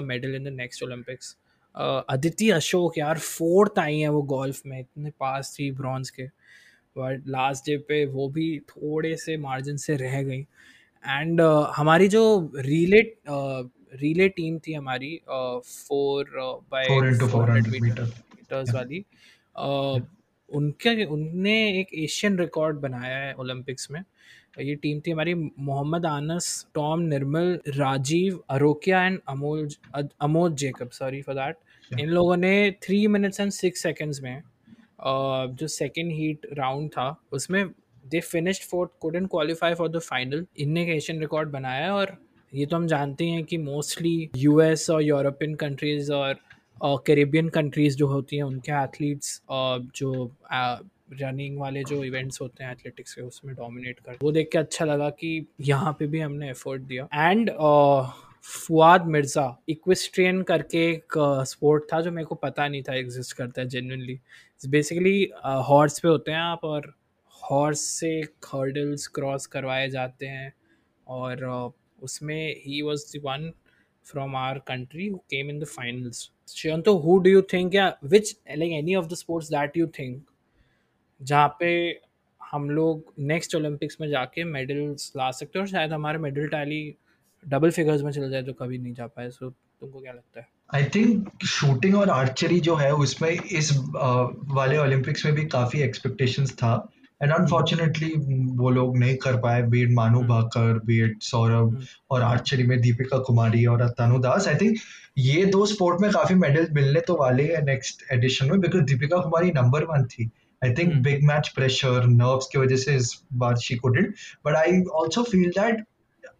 medal 0.00 0.34
in 0.34 0.44
the 0.44 0.48
next 0.50 0.82
Olympics 0.82 1.36
Aditi 1.74 2.50
Ashok 2.50 2.98
यार 2.98 3.18
फोर्थ 3.18 3.78
आई 3.78 3.98
है 3.98 4.08
वो 4.08 4.22
गोल्फ 4.22 4.62
में 4.66 4.80
इतने 4.80 5.10
पास 5.10 5.56
थी 5.58 5.70
ब्रॉन्ज 5.72 6.10
के। 6.10 6.26
बट 6.96 7.22
लास्ट 7.26 7.66
डे 7.66 7.76
पे 7.76 8.06
वो 8.06 8.28
भी 8.28 8.58
थोड़े 8.58 9.16
से 9.16 9.36
मार्जिन 9.36 9.76
से 9.76 9.96
रह 9.96 10.22
गई। 10.22 10.40
एंड 10.40 11.40
uh, 11.40 11.66
हमारी 11.76 12.08
जो 12.08 12.52
रीले 12.56 13.00
रीले 13.94 14.28
टीम 14.28 14.58
थी 14.58 14.72
हमारी 14.72 15.20
फोर 15.28 16.30
बाय 16.70 16.84
फोर 16.84 17.50
मीटर्स 17.50 18.74
वाली। 18.74 19.04
uh, 19.64 20.02
उनके 20.50 21.04
उनने 21.04 21.80
एक 21.80 21.88
एशियन 21.94 22.38
रिकॉर्ड 22.38 22.76
बनाया 22.76 23.16
है 23.16 23.34
ओलंपिक्स 23.34 23.90
में। 23.90 24.00
ये 24.60 24.74
टीम 24.74 25.00
थी 25.00 25.10
हमारी 25.10 25.34
Mohammed 25.34 26.06
Anas 26.06 26.66
Tom 26.74 27.00
Nirmal 27.08 27.58
Rajiv 27.68 28.42
Arokia 28.50 29.04
and 29.04 29.18
Amol 29.28 29.68
Amod 30.20 30.56
Jacob 30.56 30.90
sorry 30.92 31.22
for 31.22 31.34
that 31.34 32.00
इन 32.00 32.08
लोगों 32.08 32.36
ने 32.36 32.70
three 32.82 33.06
minutes 33.08 33.40
and 33.40 33.50
six 33.52 33.82
seconds 33.82 34.22
में 34.22 34.42
जो 35.00 35.66
सेकेंड 35.68 36.12
हीट 36.12 36.46
राउंड 36.52 36.90
था 36.90 37.14
उसमें 37.32 37.64
they 38.04 38.20
finished 38.20 38.62
fourth 38.62 38.90
couldn't 39.00 39.26
qualify 39.26 39.74
for 39.74 39.88
the 39.88 39.98
final 40.00 40.46
इनने 40.58 40.82
एक 40.82 40.88
एशियन 40.88 41.20
रिकॉर्ड 41.20 41.50
बनाया 41.50 41.84
है 41.84 41.90
और 41.90 42.16
ये 42.52 42.66
तो 42.66 42.76
हम 42.76 42.86
जानते 42.86 43.24
हैं 43.24 43.44
कि 43.44 43.56
मोस्टली 43.58 44.30
यूएस 44.36 44.88
और 44.90 45.02
यूरोपियन 45.02 45.54
कंट्रीज़ 45.54 46.12
और 46.12 46.38
कैरेबियन 46.82 47.48
कंट्रीज़ 47.48 47.96
जो 47.96 48.06
होती 48.06 48.36
हैं 48.36 48.42
उनके 48.42 48.72
एथलीट्स 48.82 49.40
जो 49.94 50.30
रनिंग 51.12 51.58
वाले 51.58 51.82
जो 51.84 52.02
इवेंट्स 52.04 52.40
होते 52.40 52.64
हैं 52.64 52.72
एथलेटिक्स 52.72 53.14
के 53.14 53.22
उसमें 53.22 53.54
डोमिनेट 53.54 54.00
कर। 54.00 54.16
वो 54.22 54.32
देख 54.32 54.48
के 54.52 54.58
अच्छा 54.58 54.84
लगा 54.84 55.10
कि 55.10 55.46
यहाँ 55.60 55.92
पे 55.98 56.06
भी 56.06 56.20
हमने 56.20 56.50
एफर्ट 56.50 56.82
दिया। 56.82 57.08
एंड 57.14 57.50
फुआद 58.44 59.06
मिर्ज़ा 59.06 59.56
इक्विस्ट्रियन 59.68 60.42
करके 60.42 60.84
एक 60.90 61.14
स्पोर्ट 61.48 61.84
uh, 61.84 61.92
था 61.92 62.00
जो 62.00 62.10
मेरे 62.12 62.24
को 62.24 62.34
पता 62.34 62.68
नहीं 62.68 62.82
था 62.82 62.94
एग्जिस्ट 62.94 63.36
करता 63.36 63.60
है 63.60 63.68
जेनवनली 63.68 64.18
बेसिकली 64.68 65.30
हॉर्स 65.68 65.98
पे 66.00 66.08
होते 66.08 66.32
हैं 66.32 66.38
आप 66.38 66.64
और 66.64 66.92
हॉर्स 67.42 67.80
से 67.90 68.10
हर्डल्स 68.46 69.06
क्रॉस 69.06 69.46
करवाए 69.46 69.88
जाते 69.88 70.26
हैं। 70.26 70.52
और 71.06 71.44
uh, 71.46 71.70
उसमें 72.04 72.54
ही 72.66 72.80
was 72.82 73.04
the 73.16 73.20
one 73.24 73.50
from 74.06 74.36
our 74.36 74.58
country 74.68 75.08
came 75.30 75.50
in 75.50 75.58
the 75.58 75.64
finals 75.66 76.30
तो 76.84 76.96
हु 76.98 77.18
डू 77.18 77.30
यू 77.30 77.42
थिंक 77.52 77.74
या 77.74 77.86
which 78.04 78.36
like 78.50 78.72
any 78.72 78.94
of 78.94 79.06
the 79.06 79.14
sports 79.14 79.48
that 79.50 79.76
you 79.76 79.86
think 79.98 80.22
जहाँ 81.20 81.48
पे 81.60 81.70
हम 82.40 82.68
लोग 82.70 83.12
नेक्स्ट 83.18 83.54
ओलंपिक्स 83.56 83.96
में 84.00 84.08
जाके 84.10 84.44
मेडल्स 84.44 85.12
ला 85.16 85.30
सकते 85.30 85.58
हैं 85.58 85.64
और 85.64 85.70
शायद 85.70 85.92
हमारे 85.92 86.18
मेडल 86.18 86.46
टैली 86.48 86.82
डबल 87.44 87.70
फिगर्स 87.70 88.02
में 88.02 88.10
चल 88.12 88.30
जाए 88.30 88.42
तो 88.42 88.52
कभी 88.52 88.78
नहीं 88.78 88.94
जा 88.94 89.06
पाए। 89.06 89.30
सो 89.30 89.50
तुमको 89.50 90.00
क्या 90.00 90.12
लगता 90.12 90.40
है? 90.40 90.46
आई 90.74 90.84
थिंक 90.84 91.44
शूटिंग 91.46 91.96
और 91.96 92.10
आर्चरी 92.10 92.60
जो 92.60 92.74
है 92.76 92.92
उसमें 92.94 93.30
इस 93.30 93.72
वाले 94.54 94.78
ओलंपिक्स 94.78 95.26
में 95.26 95.34
भी 95.34 95.44
काफ़ी 95.46 95.82
एक्सपेक्टेशंस 95.82 96.52
था। 96.52 96.72
एंड 97.22 97.32
अनफॉर्चुनेटली 97.32 98.12
वो 98.56 98.70
लोग 98.70 98.98
नहीं 98.98 99.16
कर 99.16 99.36
पाए। 99.40 99.62
बीट 99.68 99.90
मानू। 99.92 100.20
भाकर 100.24 100.78
बीट 100.86 101.22
सौरभ। 101.22 101.82
और 102.10 102.22
आर्चरी 102.22 102.62
में 102.62 102.80
दीपिका 102.80 103.18
कुमारी 103.20 103.64
और 103.66 103.88
तनु 103.98 104.18
दास 104.18 104.48
आई 104.48 104.54
थिंक 104.54 104.76
ये 105.18 105.44
दो 105.46 105.64
स्पोर्ट 105.66 106.00
में 106.00 106.10
काफ़ी 106.10 106.34
मेडल 106.36 106.68
मिलने 106.72 107.00
तो 107.00 107.16
वाले 107.20 107.44
हैं 107.44 107.62
नेक्स्ट 107.64 108.12
एडिशन 108.12 108.50
में 108.50 108.60
because 108.60 108.82
Deepika 108.84 109.18
Kumari 109.18 109.50
number 109.52 109.84
one 109.84 110.04
थी। 110.04 110.30
I 110.62 110.72
think 110.72 110.94
mm. 110.94 111.02
big 111.02 111.22
match 111.22 111.54
pressure, 111.54 112.00
nerves 112.14 112.46
की 112.52 112.58
वजह 112.58 112.76
से 112.76 112.96
इस 112.96 113.12
बार 113.34 113.56
she 113.58 113.78
couldn't. 113.78 114.14
But 114.44 114.56
I 114.56 114.82
also 114.92 115.24
feel 115.24 115.50
that 115.56 115.86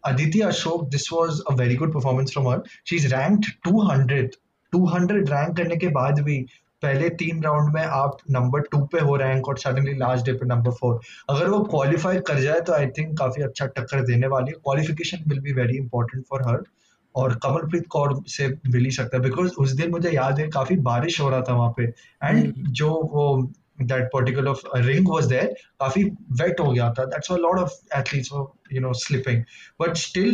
Aditi 0.03 0.39
Ashok, 0.39 0.89
this 0.91 1.11
was 1.11 1.43
a 1.47 1.55
very 1.55 1.75
good 1.75 1.91
performance 1.91 2.31
from 2.31 2.45
her. 2.45 2.63
She's 2.83 3.11
ranked 3.11 3.51
200th. 3.67 4.35
200 4.73 5.29
rank 5.29 5.55
करने 5.57 5.75
के 5.75 5.87
बाद 5.87 6.19
भी 6.19 6.37
पहले 6.81 7.09
तीन 7.19 7.41
राउंड 7.43 7.73
में 7.73 7.81
आप 7.83 8.17
नंबर 8.31 8.61
टू 8.71 8.79
पे 8.91 8.99
हो 8.99 9.15
रैंक 9.15 9.47
और 9.49 9.57
सडनली 9.57 9.93
लास्ट 9.97 10.25
डे 10.25 10.33
पे 10.33 10.45
नंबर 10.45 10.71
फोर 10.71 10.99
अगर 11.29 11.49
वो 11.49 11.59
क्वालिफाई 11.71 12.19
कर 12.27 12.39
जाए 12.39 12.61
तो 12.67 12.73
आई 12.73 12.87
थिंक 12.97 13.17
काफ़ी 13.19 13.43
अच्छा 13.43 13.65
टक्कर 13.77 14.01
देने 14.05 14.27
वाली 14.27 14.51
है 14.51 14.59
qualification 14.63 15.23
will 15.27 15.39
be 15.39 15.53
very 15.53 15.77
important 15.77 16.23
for 16.29 16.47
her 16.49 16.63
और 17.15 17.33
कमलप्रीत 17.43 17.87
कौर 17.87 18.21
से 18.27 18.47
मिल 18.47 18.85
ही 18.85 18.91
सकता 18.91 19.17
है 19.17 19.23
बिकॉज़ 19.23 19.53
उस 19.59 19.71
दिन 19.71 19.91
मुझे 19.91 20.11
याद 20.11 20.39
है 20.39 20.47
काफ़ी 20.49 20.75
बारिश 20.89 21.19
हो 21.21 21.29
रहा 21.29 21.41
था 21.41 21.53
वहाँ 21.53 21.73
पे 21.77 21.83
एंड 21.83 22.43
hmm. 22.45 22.67
जो 22.71 22.89
वो 23.13 23.51
that 23.87 24.11
particular 24.11 24.55
ring 24.85 25.03
was 25.03 25.27
there 25.27 25.47
काफ़ी 25.81 26.03
wet 26.41 26.59
हो 26.59 26.71
गया 26.71 26.93
था 26.93 27.05
that's 27.09 27.29
why 27.29 27.37
a 27.37 27.41
lot 27.41 27.59
of 27.59 27.71
athletes 27.95 28.31
were 28.31 28.45
you 28.71 28.81
know 28.85 28.93
slipping 28.93 29.43
but 29.79 29.97
still 29.97 30.33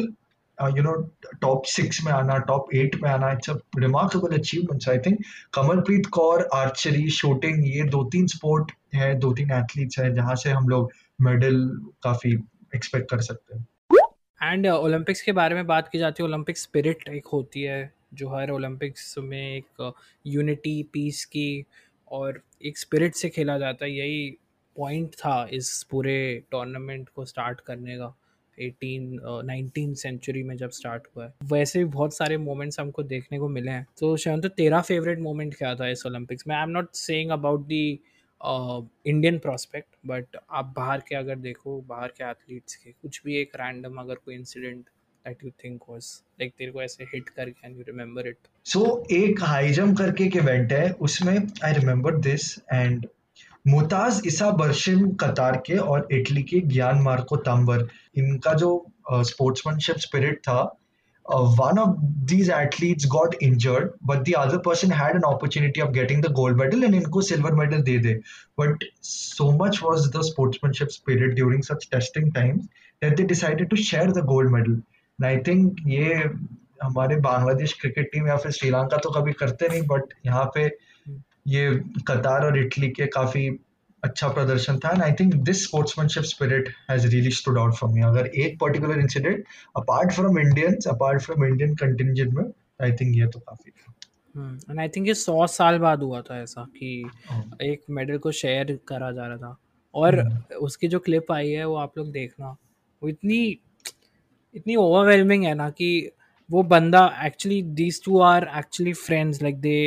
uh, 0.58 0.72
you 0.78 0.84
know 0.84 0.96
top 1.44 1.66
six 1.66 2.04
में 2.04 2.12
आना 2.12 2.46
top 2.46 2.74
eight 2.76 2.96
में 3.02 3.10
आना 3.10 3.38
it's 3.38 3.50
a 3.50 3.58
remarkable 3.86 4.34
achievement 4.34 4.82
so 4.82 4.94
I 4.94 4.98
think 4.98 5.24
Kamalpreet 5.54 6.06
Kaur 6.06 6.48
archery 6.56 7.08
shooting 7.10 7.64
ये 7.64 7.84
दो 7.84 8.04
तीन 8.04 8.28
sport 8.28 8.72
है 8.94 9.16
दो 9.20 9.34
तीन 9.34 9.50
athletes 9.50 10.00
है 10.00 10.14
जहाँ 10.14 10.36
से 10.36 10.50
हम 10.50 10.70
लोग 10.70 10.92
medal 11.24 11.62
काफ़ी 12.04 12.38
expect 12.76 13.08
कर 13.12 13.22
सकते 13.22 13.56
हैं 13.56 13.68
एंड 14.44 14.68
ओलंपिक्स 14.68 15.20
uh, 15.20 15.26
के 15.26 15.32
बारे 15.32 15.56
में 15.56 15.68
बात 15.68 15.88
की 15.88 16.00
जाती 16.00 16.24
है 16.24 16.30
ओलंपिक 16.30 16.58
स्पिरिट 16.58 17.10
एक 17.10 17.28
होती 17.28 17.62
है 17.62 17.94
जो 18.14 18.30
हर 18.30 18.50
ओलंपिक्स 18.50 19.16
में 19.18 19.58
एक 19.58 19.94
यूनिटी 20.28 20.84
uh, 20.84 20.90
पीस 20.94 21.26
की 21.26 21.66
और 22.12 22.42
एक 22.66 22.78
स्पिरिट 22.78 23.16
से 23.16 23.30
खेला 23.30 23.58
जाता 23.58 23.86
है, 23.86 23.92
यही 23.92 24.30
पॉइंट 24.76 25.14
था 25.16 25.48
इस 25.54 25.84
पूरे 25.92 26.44
टूर्नामेंट 26.52 27.10
को 27.10 27.26
स्टार्ट 27.26 27.60
करने 27.62 27.98
का। 27.98 28.16
एटीन 28.58 29.20
नाइनटीन 29.46 29.94
सेंचुरी 29.94 30.42
में 30.44 30.56
जब 30.58 30.70
स्टार्ट 30.72 31.08
हुआ 31.16 31.26
है। 31.26 31.34
वैसे 31.44 31.80
भी 31.80 31.86
बहुत 31.86 32.16
सारे 32.18 32.38
मोमेंट्स 32.38 32.80
हमको 32.80 33.04
देखने 33.04 33.40
को 33.40 33.48
मिले 33.50 33.72
हैं। 33.72 33.86
तो 34.00 34.16
शायद 34.18 34.42
तो 34.42 34.50
तेरा 34.52 34.82
फेवरेट 34.82 35.20
मोमेंट 35.20 35.56
क्या 35.56 35.74
था 35.76 35.88
इस 35.90 36.06
ओलंपिक्स 36.06 36.48
में? 36.48 36.56
I 36.56 36.64
am 36.64 36.70
not 36.70 36.94
saying 36.96 37.32
about 37.32 37.66
the 37.68 37.88
Indian 38.42 39.38
prospect 39.40 39.96
but 40.08 40.38
आप 40.52 40.74
बाहर 40.78 41.02
के 41.08 41.16
अगर 41.16 41.36
देखो, 41.38 41.80
बाहर 41.82 42.08
के 42.08 42.24
एथलीट्स 42.24 42.76
के, 42.76 42.92
कुछ 42.92 43.22
भी 43.26 43.36
एक 43.38 43.56
रैंडम 43.56 43.96
अगर 43.98 44.16
कोई 44.16 44.36
incident 44.36 44.90
that 45.28 45.44
you 45.44 45.50
think 45.64 45.84
was 45.90 46.12
like 46.42 46.54
तेरे 46.58 46.72
को 46.72 46.82
ऐसे 46.82 47.04
हिट 47.14 47.30
कर 47.30 47.50
can 47.50 47.76
you 47.78 47.84
remember 47.88 48.28
it 48.28 48.48
so 48.74 48.86
एक 49.20 49.42
हाई 49.44 49.72
जंप 49.80 49.98
करके 49.98 50.24
एक 50.24 50.36
इवेंट 50.36 50.74
है 50.74 50.90
उसमें 51.10 51.36
I 51.36 51.74
remember 51.80 52.18
this 52.30 52.54
and 52.74 53.08
Mutaz 53.68 54.22
Essa 54.28 54.50
Barshim 54.64 55.10
Qatar 55.22 55.62
के 55.68 55.78
और 55.92 56.08
इटली 56.14 56.44
के 56.54 56.60
ज्ञान 56.74 57.02
मार्को 57.02 57.36
तांबर 57.50 57.88
इनका 58.24 58.54
जो 58.64 58.72
स्पोर्ट्समैनशिप 59.12 59.98
स्पिरिट 60.08 60.40
था 60.48 60.60
uh, 61.26 61.46
one 61.56 61.78
of 61.78 61.98
these 62.26 62.50
athletes 62.50 63.06
got 63.06 63.36
injured, 63.42 63.94
but 64.02 64.24
the 64.26 64.36
other 64.36 64.60
person 64.60 64.90
had 64.90 65.16
an 65.16 65.24
opportunity 65.24 65.82
of 65.82 65.92
getting 65.92 66.22
the 66.22 66.30
gold 66.30 66.58
medal 66.58 66.84
and 66.84 66.96
इनको 66.96 67.24
silver 67.24 67.54
medal 67.56 67.82
दे 67.84 67.98
दे. 68.00 68.22
But 68.58 68.84
so 69.02 69.52
much 69.52 69.82
was 69.82 70.10
the 70.12 70.24
sportsmanship 70.24 70.92
spirit 70.92 71.36
during 71.36 71.64
such 71.64 71.90
testing 71.90 72.32
times 72.32 72.68
that 73.02 73.18
they 73.18 73.26
decided 73.26 73.70
to 73.72 73.76
share 73.76 74.12
the 74.12 74.22
gold 74.22 74.52
medal. 74.52 74.82
I 75.24 75.40
think 75.40 75.76
ये 75.88 76.14
हमारे 76.84 77.16
Bangladesh 77.16 77.74
cricket 77.74 78.10
team 78.14 78.28
या 78.28 78.38
फिर 78.38 78.52
श्रीलंका 78.52 78.98
तो 78.98 79.10
कभी 79.10 79.34
करते 79.34 79.68
नहीं 79.70 79.82
बट 79.82 80.02
यहाँ 80.26 80.52
पे 80.56 80.78
ये 81.48 81.84
कतार 82.08 82.46
और 82.46 82.60
इटली 82.60 82.90
के 82.90 83.06
काफ़ी 83.06 83.50
अच्छा 84.04 84.28
प्रदर्शन 84.28 84.80
था। 84.80 84.92
And 84.92 85.04
I 85.04 85.12
think 85.12 85.36
this 85.36 85.64
sportsmanship 85.64 86.24
spirit 86.24 86.70
has 86.92 87.08
really 87.08 87.32
stood 87.32 87.58
out 87.58 87.74
for 87.74 87.90
me 87.90 88.02
अगर 88.02 88.26
एक 88.26 88.60
particular 88.60 89.00
incident 89.00 89.46
apart 89.78 90.14
from 90.14 90.40
Indians 90.40 90.88
apart 90.88 91.22
from 91.22 91.46
Indian 91.46 91.76
contingent 91.76 92.34
में 92.34 92.44
आई 92.82 92.92
थिंक 92.92 93.16
ये 93.16 93.28
तो 93.28 93.40
काफ़ी 93.40 93.72
एंड 94.38 94.80
आई 94.80 94.90
थिंक 94.90 95.08
ये 95.08 95.14
सौ 95.14 95.48
साल 95.48 95.78
बाद 95.78 96.00
हुआ 96.00 96.22
था 96.22 96.42
ऐसा 96.42 96.62
कि 96.62 97.10
हाँ। 97.30 97.58
एक 97.62 97.82
मेडल 97.90 98.18
को 98.18 98.32
शेयर 98.32 98.80
करा 98.88 99.12
जा 99.12 99.28
रहा 99.28 99.38
था। 99.38 99.58
और 99.96 100.16
hmm. 100.16 100.54
उसकी 100.54 100.88
जो 100.88 101.00
क्लिप 101.00 101.32
आई 101.32 101.50
है 101.50 101.66
वो 101.66 101.76
आप 101.76 101.98
लोग 101.98 102.12
देखना। 102.12 102.48
वो 103.04 103.10
इतनी 103.10 103.60
इतनी 104.56 104.76
ओवरवेलमिंग 104.76 105.44
है 105.46 105.54
ना 105.54 105.70
कि 105.70 105.90
वो 106.50 106.64
बंदा 106.64 107.06
actually 107.26 107.62
these 107.78 108.04
two 108.06 108.20
are 108.22 108.48
actually 108.58 108.94
friends 108.94 109.42
like 109.44 109.60
they 109.62 109.78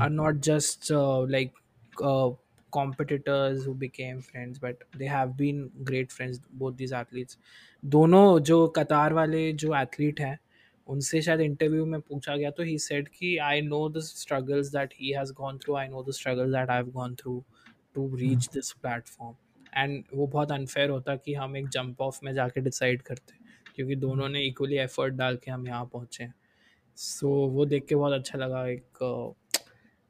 are 0.00 0.10
not 0.10 0.40
just 0.40 0.92
like 1.30 1.52
competitors 2.72 3.64
who 3.64 3.72
became 3.74 4.20
friends 4.20 4.58
but 4.58 4.82
they 4.94 5.06
have 5.06 5.30
been 5.36 5.70
great 5.84 6.10
friends 6.12 6.40
both 6.52 6.76
these 6.76 6.92
athletes. 6.92 7.38
दोनों 7.82 8.40
जो 8.40 8.66
कतार 8.68 9.12
वाले 9.12 9.52
जो 9.52 9.74
एथलीट 9.76 10.20
हैं 10.20 10.38
उनसे 10.88 11.22
शायद 11.22 11.40
इंटरव्यू 11.40 11.86
में 11.86 12.00
पूछा 12.00 12.36
गया 12.36 12.50
तो 12.50 12.62
ही 12.62 12.78
सेड 12.78 13.08
कि 13.08 13.36
I 13.38 13.60
know 13.60 13.88
the 13.88 14.00
struggles 14.00 14.68
that 14.68 14.94
he 15.00 15.10
has 15.10 15.32
gone 15.32 15.58
through 15.58 15.76
I 15.76 15.88
know 15.88 16.02
the 16.02 16.10
struggles 16.10 16.54
that 16.54 16.70
I 16.70 16.76
have 16.76 16.90
gone 16.90 17.14
through 17.14 17.42
to 17.94 18.14
reach 18.16 18.48
this 18.54 18.70
platform 18.72 19.34
and 19.76 20.04
वो 20.14 20.26
बहुत 20.26 20.52
अनफेयर 20.52 20.90
होता 20.90 21.16
कि 21.16 21.34
हम 21.34 21.56
एक 21.56 21.68
जंप 21.68 22.00
ऑफ़ 22.00 22.20
में 22.24 22.32
जाके 22.34 22.60
डिसाइड 22.60 23.02
करते। 23.02 23.45
क्योंकि 23.76 23.96
दोनों 23.96 24.28
ने 24.28 24.42
इक्वली 24.42 24.76
एफर्ट 24.76 25.14
डाल 25.14 25.36
के 25.36 25.50
हम 25.50 25.66
यहाँ 25.66 25.84
पहुँचे 25.84 26.24
हैं। 26.24 26.34
सो 26.96 27.46
so, 27.46 27.52
वो 27.52 27.66
देख 27.66 27.86
के 27.86 27.94
बहुत 27.94 28.12
अच्छा 28.12 28.38
लगा 28.38 28.66
एक 28.66 28.98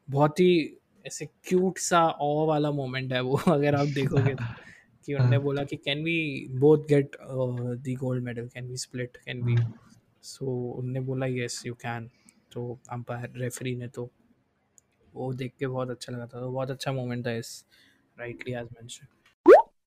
बहुत 0.09 0.39
ही 0.39 0.77
ऐसे 1.07 1.25
क्यूट 1.25 1.77
सा 1.77 2.09
ओ 2.21 2.45
वाला 2.47 2.71
मोमेंट 2.71 3.13
है 3.13 3.21
वो 3.21 3.35
अगर 3.47 3.75
आप 3.75 3.87
देखोगे 3.87 4.35
तो। 4.35 4.43
कि 5.05 5.13
उन्होंने 5.13 5.35
हाँ। 5.35 5.43
बोला 5.43 5.63
कि 5.63 5.75
can 5.75 6.03
we 6.03 6.47
both 6.51 6.77
get 6.77 7.15
the 7.83 7.95
gold 7.95 8.23
medal 8.23 8.47
can 8.47 8.67
we 8.67 8.77
split 8.77 9.17
can 9.17 9.43
we 9.43 9.55
so 10.21 10.45
उन्होंने 10.71 10.99
बोला 10.99 11.25
यस 11.25 11.65
यू 11.65 11.73
कैन 11.73 12.09
तो 12.51 12.79
अंपायर 12.91 13.31
रेफरी 13.35 13.75
ने 13.75 13.87
तो 13.87 14.09
वो 15.13 15.33
देख 15.33 15.53
के 15.59 15.67
बहुत 15.67 15.89
अच्छा 15.89 16.13
लगा 16.13 16.25
था। 16.25 16.39
तो 16.39 16.51
बहुत 16.51 16.71
अच्छा 16.71 16.91
मोमेंट 16.91 17.25
था 17.25 17.31
इस 17.31 17.65
राइटली 18.19 18.53
एज 18.53 18.67
मेंशन 18.73 19.07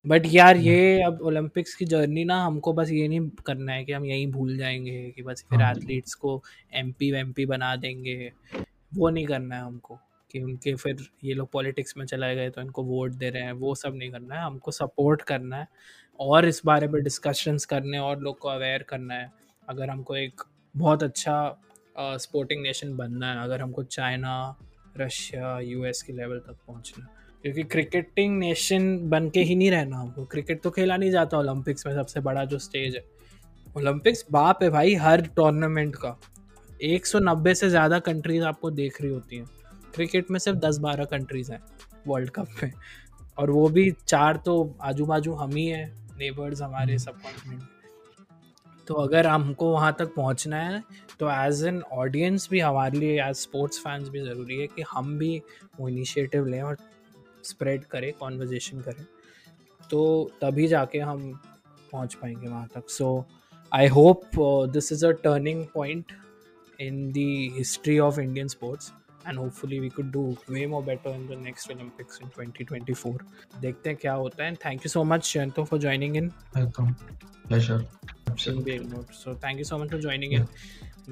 बट 0.05 0.23
यार 0.25 0.57
ये 0.57 1.01
अब 1.03 1.19
ओलंपिक्स 1.21 1.75
की 1.75 1.85
जर्नी 1.85 2.23
ना 2.25 2.43
हमको 2.45 2.73
बस 2.73 2.91
ये 2.91 3.07
नहीं 3.07 3.29
करना 3.45 3.73
है 3.73 3.83
कि 3.85 3.91
हम 3.91 4.05
यहीं 4.05 4.27
भूल 4.31 4.57
जाएँगे 4.57 5.11
कि 5.15 5.23
बस 5.23 5.45
फिर 5.49 5.61
एथलीट्स 5.61 6.15
हाँ। 6.15 6.19
को 6.21 6.43
एम 6.73 6.91
पी 6.91 7.11
वेम 7.11 7.31
पी 7.31 7.45
बना 7.45 7.75
देंगे। 7.75 8.31
वो 8.95 9.09
नहीं 9.09 9.25
करना 9.25 9.55
है 9.55 9.61
हमको 9.61 9.99
कि 10.31 10.39
उनके 10.39 10.75
फिर 10.75 11.05
ये 11.23 11.33
लोग 11.33 11.51
पॉलिटिक्स 11.51 11.97
में 11.97 12.05
चलाए 12.05 12.35
गए 12.35 12.49
तो 12.49 12.61
इनको 12.61 12.83
वोट 12.83 13.11
दे 13.11 13.29
रहे 13.29 13.43
हैं। 13.43 13.51
वो 13.51 13.75
सब 13.75 13.95
नहीं 13.95 14.11
करना 14.11 14.35
है। 14.35 14.41
हमको 14.41 14.71
सपोर्ट 14.71 15.21
करना 15.21 15.57
है 15.57 15.67
और 16.19 16.45
इस 16.45 16.61
बारे 16.65 16.87
में 16.87 17.03
डिस्कशंस 17.03 17.65
करने 17.65 17.99
और 17.99 18.19
लोग 18.19 18.39
को 18.39 18.49
अवेयर 18.49 18.83
करना 18.83 19.13
है। 19.13 19.31
अगर 19.69 19.89
हमको 19.89 20.15
एक 20.15 20.41
बहुत 20.75 21.03
अच्छा 21.03 21.57
स्पोर्टिंग 21.97 22.61
नेशन 22.63 22.95
बनना 22.97 23.33
है 23.33 23.43
अगर 23.43 23.61
हमको 23.61 23.83
चाइना 23.83 24.55
रशिया 24.97 25.59
यूएस 25.59 26.01
के 26.01 26.13
लेवल 26.13 26.39
तक 26.39 26.57
पहुँचना 26.67 27.07
क्योंकि 27.43 27.63
क्रिकेटिंग 27.63 28.37
नेशन 28.39 28.97
बन 29.09 29.29
के 29.29 29.41
ही 29.41 29.55
नहीं 29.55 29.71
रहना 29.71 29.97
हमको 29.97 30.25
क्रिकेट 30.25 30.61
तो 30.61 30.69
खेला 30.69 30.97
नहीं 30.97 31.11
जाता 31.11 31.37
ओलंपिक्स 31.37 31.85
में 31.87 31.93
सबसे 31.93 32.19
बड़ा 32.19 32.43
जो 32.45 32.59
स्टेज 32.59 32.95
है। 32.95 33.03
ओलंपिक्स 33.77 34.25
बाप 34.31 34.63
है 34.63 34.69
भाई, 34.69 34.93
हर 34.95 35.21
टूर्नामेंट 35.27 35.95
का। 35.95 36.17
190 36.83 37.53
से 37.53 37.69
ज़्यादा 37.69 37.99
कंट्रीज़ 37.99 38.43
आपको 38.43 38.71
देख 38.71 39.01
रही 39.01 39.11
होती 39.11 39.37
हैं। 39.37 39.45
क्रिकेट 39.95 40.31
में 40.31 40.39
सिर्फ़ 40.39 40.59
दस 40.59 40.77
बारह 40.77 41.05
कंट्रीज़ 41.05 41.51
हैं 41.51 41.61
वर्ल्ड 42.07 42.29
कप 42.29 42.47
में। 42.63 42.71
और 43.37 43.51
वो 43.51 43.67
भी 43.69 43.89
चार 44.07 44.37
तो 44.45 44.53
आजू 44.81 45.05
बाजू 45.05 45.33
हम 45.33 45.55
ही 45.55 45.65
हैं 45.65 45.85
नेबर्स 46.19 46.61
हमारे 46.61 46.97
सब 46.99 47.21
कॉन्टिनेंट 47.21 47.61
तो 48.87 48.93
अगर 48.93 49.27
हमको 49.27 49.71
वहाँ 49.71 49.95
तक 49.99 50.13
पहुँचना 50.15 50.57
है 50.57 50.81
तो 51.19 51.29
एज 51.31 51.63
एन 51.65 51.81
ऑडियंस 51.93 52.47
भी 52.51 52.59
हमारे 52.59 52.99
लिए 52.99 53.21
एज 53.23 53.35
स्पोर्ट्स 53.35 53.79
फैंस 53.79 54.09
भी 54.09 54.19
ज़रूरी 54.19 54.59
है 54.59 54.67
कि 54.67 54.83
हम 54.91 55.17
भी 55.17 55.41
वो 55.79 55.89
इनिशिएटिव 55.89 56.45
लें 56.45 56.61
और 56.61 56.77
स्प्रेड 57.45 57.83
करें 57.83 58.13
कॉन्वर्जेशन 58.13 58.81
करें 58.81 59.05
तो 59.89 60.31
तभी 60.41 60.67
जाके 60.67 60.99
हम 60.99 61.41
पहुँच 61.91 62.13
पाएँगे 62.13 62.47
वहाँ 62.47 62.67
तक। 62.75 62.89
So 62.89 63.25
I 63.75 63.87
hope 63.87 64.21
this 64.73 64.91
is 64.91 65.05
a 65.05 65.11
turning 65.11 65.65
point 65.73 66.11
in 66.81 67.11
the 67.11 67.17
history 67.57 67.99
of 67.99 68.19
Indian 68.19 68.47
sports 68.47 68.91
and 69.27 69.39
hopefully 69.39 69.79
we 69.79 69.89
could 69.89 70.11
do 70.11 70.37
way 70.49 70.65
more 70.67 70.83
better 70.83 71.09
in 71.09 71.27
the 71.27 71.41
next 71.43 71.71
Olympics 71.71 72.19
in 72.23 72.51
2024 72.51 73.17
देखते 73.61 73.89
हैं 73.89 73.97
क्या 74.01 74.13
होता 74.13 74.43
है 74.43 74.55
thank 74.55 74.85
you 74.85 74.89
so 74.89 75.03
much 75.03 75.25
Shanto 75.25 75.63
for 75.63 75.79
joining 75.79 76.17
in 76.17 76.31
welcome 76.57 76.95
so 79.13 79.33
thank 79.35 79.57
you 79.57 79.65
so 79.65 79.77
much 79.77 79.89
for 79.91 79.97
joining 79.99 80.31
in. 80.31 80.47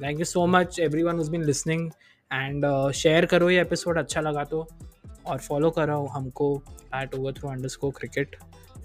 Thank 0.02 0.20
you 0.20 0.26
so 0.26 0.48
much 0.48 0.80
everyone 0.80 1.18
who's 1.18 1.30
been 1.30 1.46
listening 1.46 1.92
and 2.32 2.66
uh, 2.66 2.92
share 2.92 3.26
करो 3.26 3.50
ये 3.50 3.62
episode 3.62 3.98
अच्छा 3.98 4.22
लगा 4.22 4.44
तो। 4.44 4.68
और 5.26 5.38
फॉलो 5.38 5.70
करो 5.72 6.06
हमको 6.14 6.52
at 6.96 7.16
over 7.16 7.34
through 7.34 7.50
underscore 7.68 7.92
cricket 7.98 8.36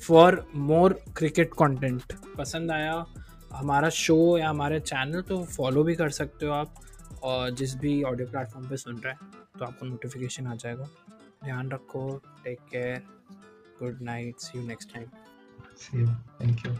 for 0.06 0.46
more 0.54 0.92
cricket 1.16 1.54
content 1.54 2.12
पसंद 2.38 2.70
आया 2.70 3.04
हमारा 3.52 3.88
शो 3.96 4.16
या 4.38 4.48
हमारे 4.50 4.80
चैनल 4.80 5.22
तो 5.22 5.42
फॉलो 5.44 5.82
भी 5.84 5.94
कर 5.94 6.10
सकते 6.10 6.46
हो 6.46 6.52
आप 6.52 6.74
और 7.22 7.50
जिस 7.50 7.74
भी 7.78 8.02
ऑडियो 8.02 8.26
प्लेटफॉर्म 8.28 8.68
पे 8.68 8.76
सुन 8.76 8.96
रहे 8.96 9.12
हैं 9.12 9.30
तो 9.58 9.64
आपको 9.64 9.86
नोटिफिकेशन 9.86 10.46
आ 10.46 10.54
जाएगा। 10.54 10.88
ध्यान 11.44 11.70
रखो 11.70 12.20
take 12.44 12.58
care 12.70 13.02
good 13.82 14.02
night 14.02 14.34
see 14.40 14.58
you 14.58 14.66
next 14.66 14.94
time 14.94 15.06
see 15.76 16.00
you 16.00 16.06
thank 16.40 16.66
you 16.66 16.72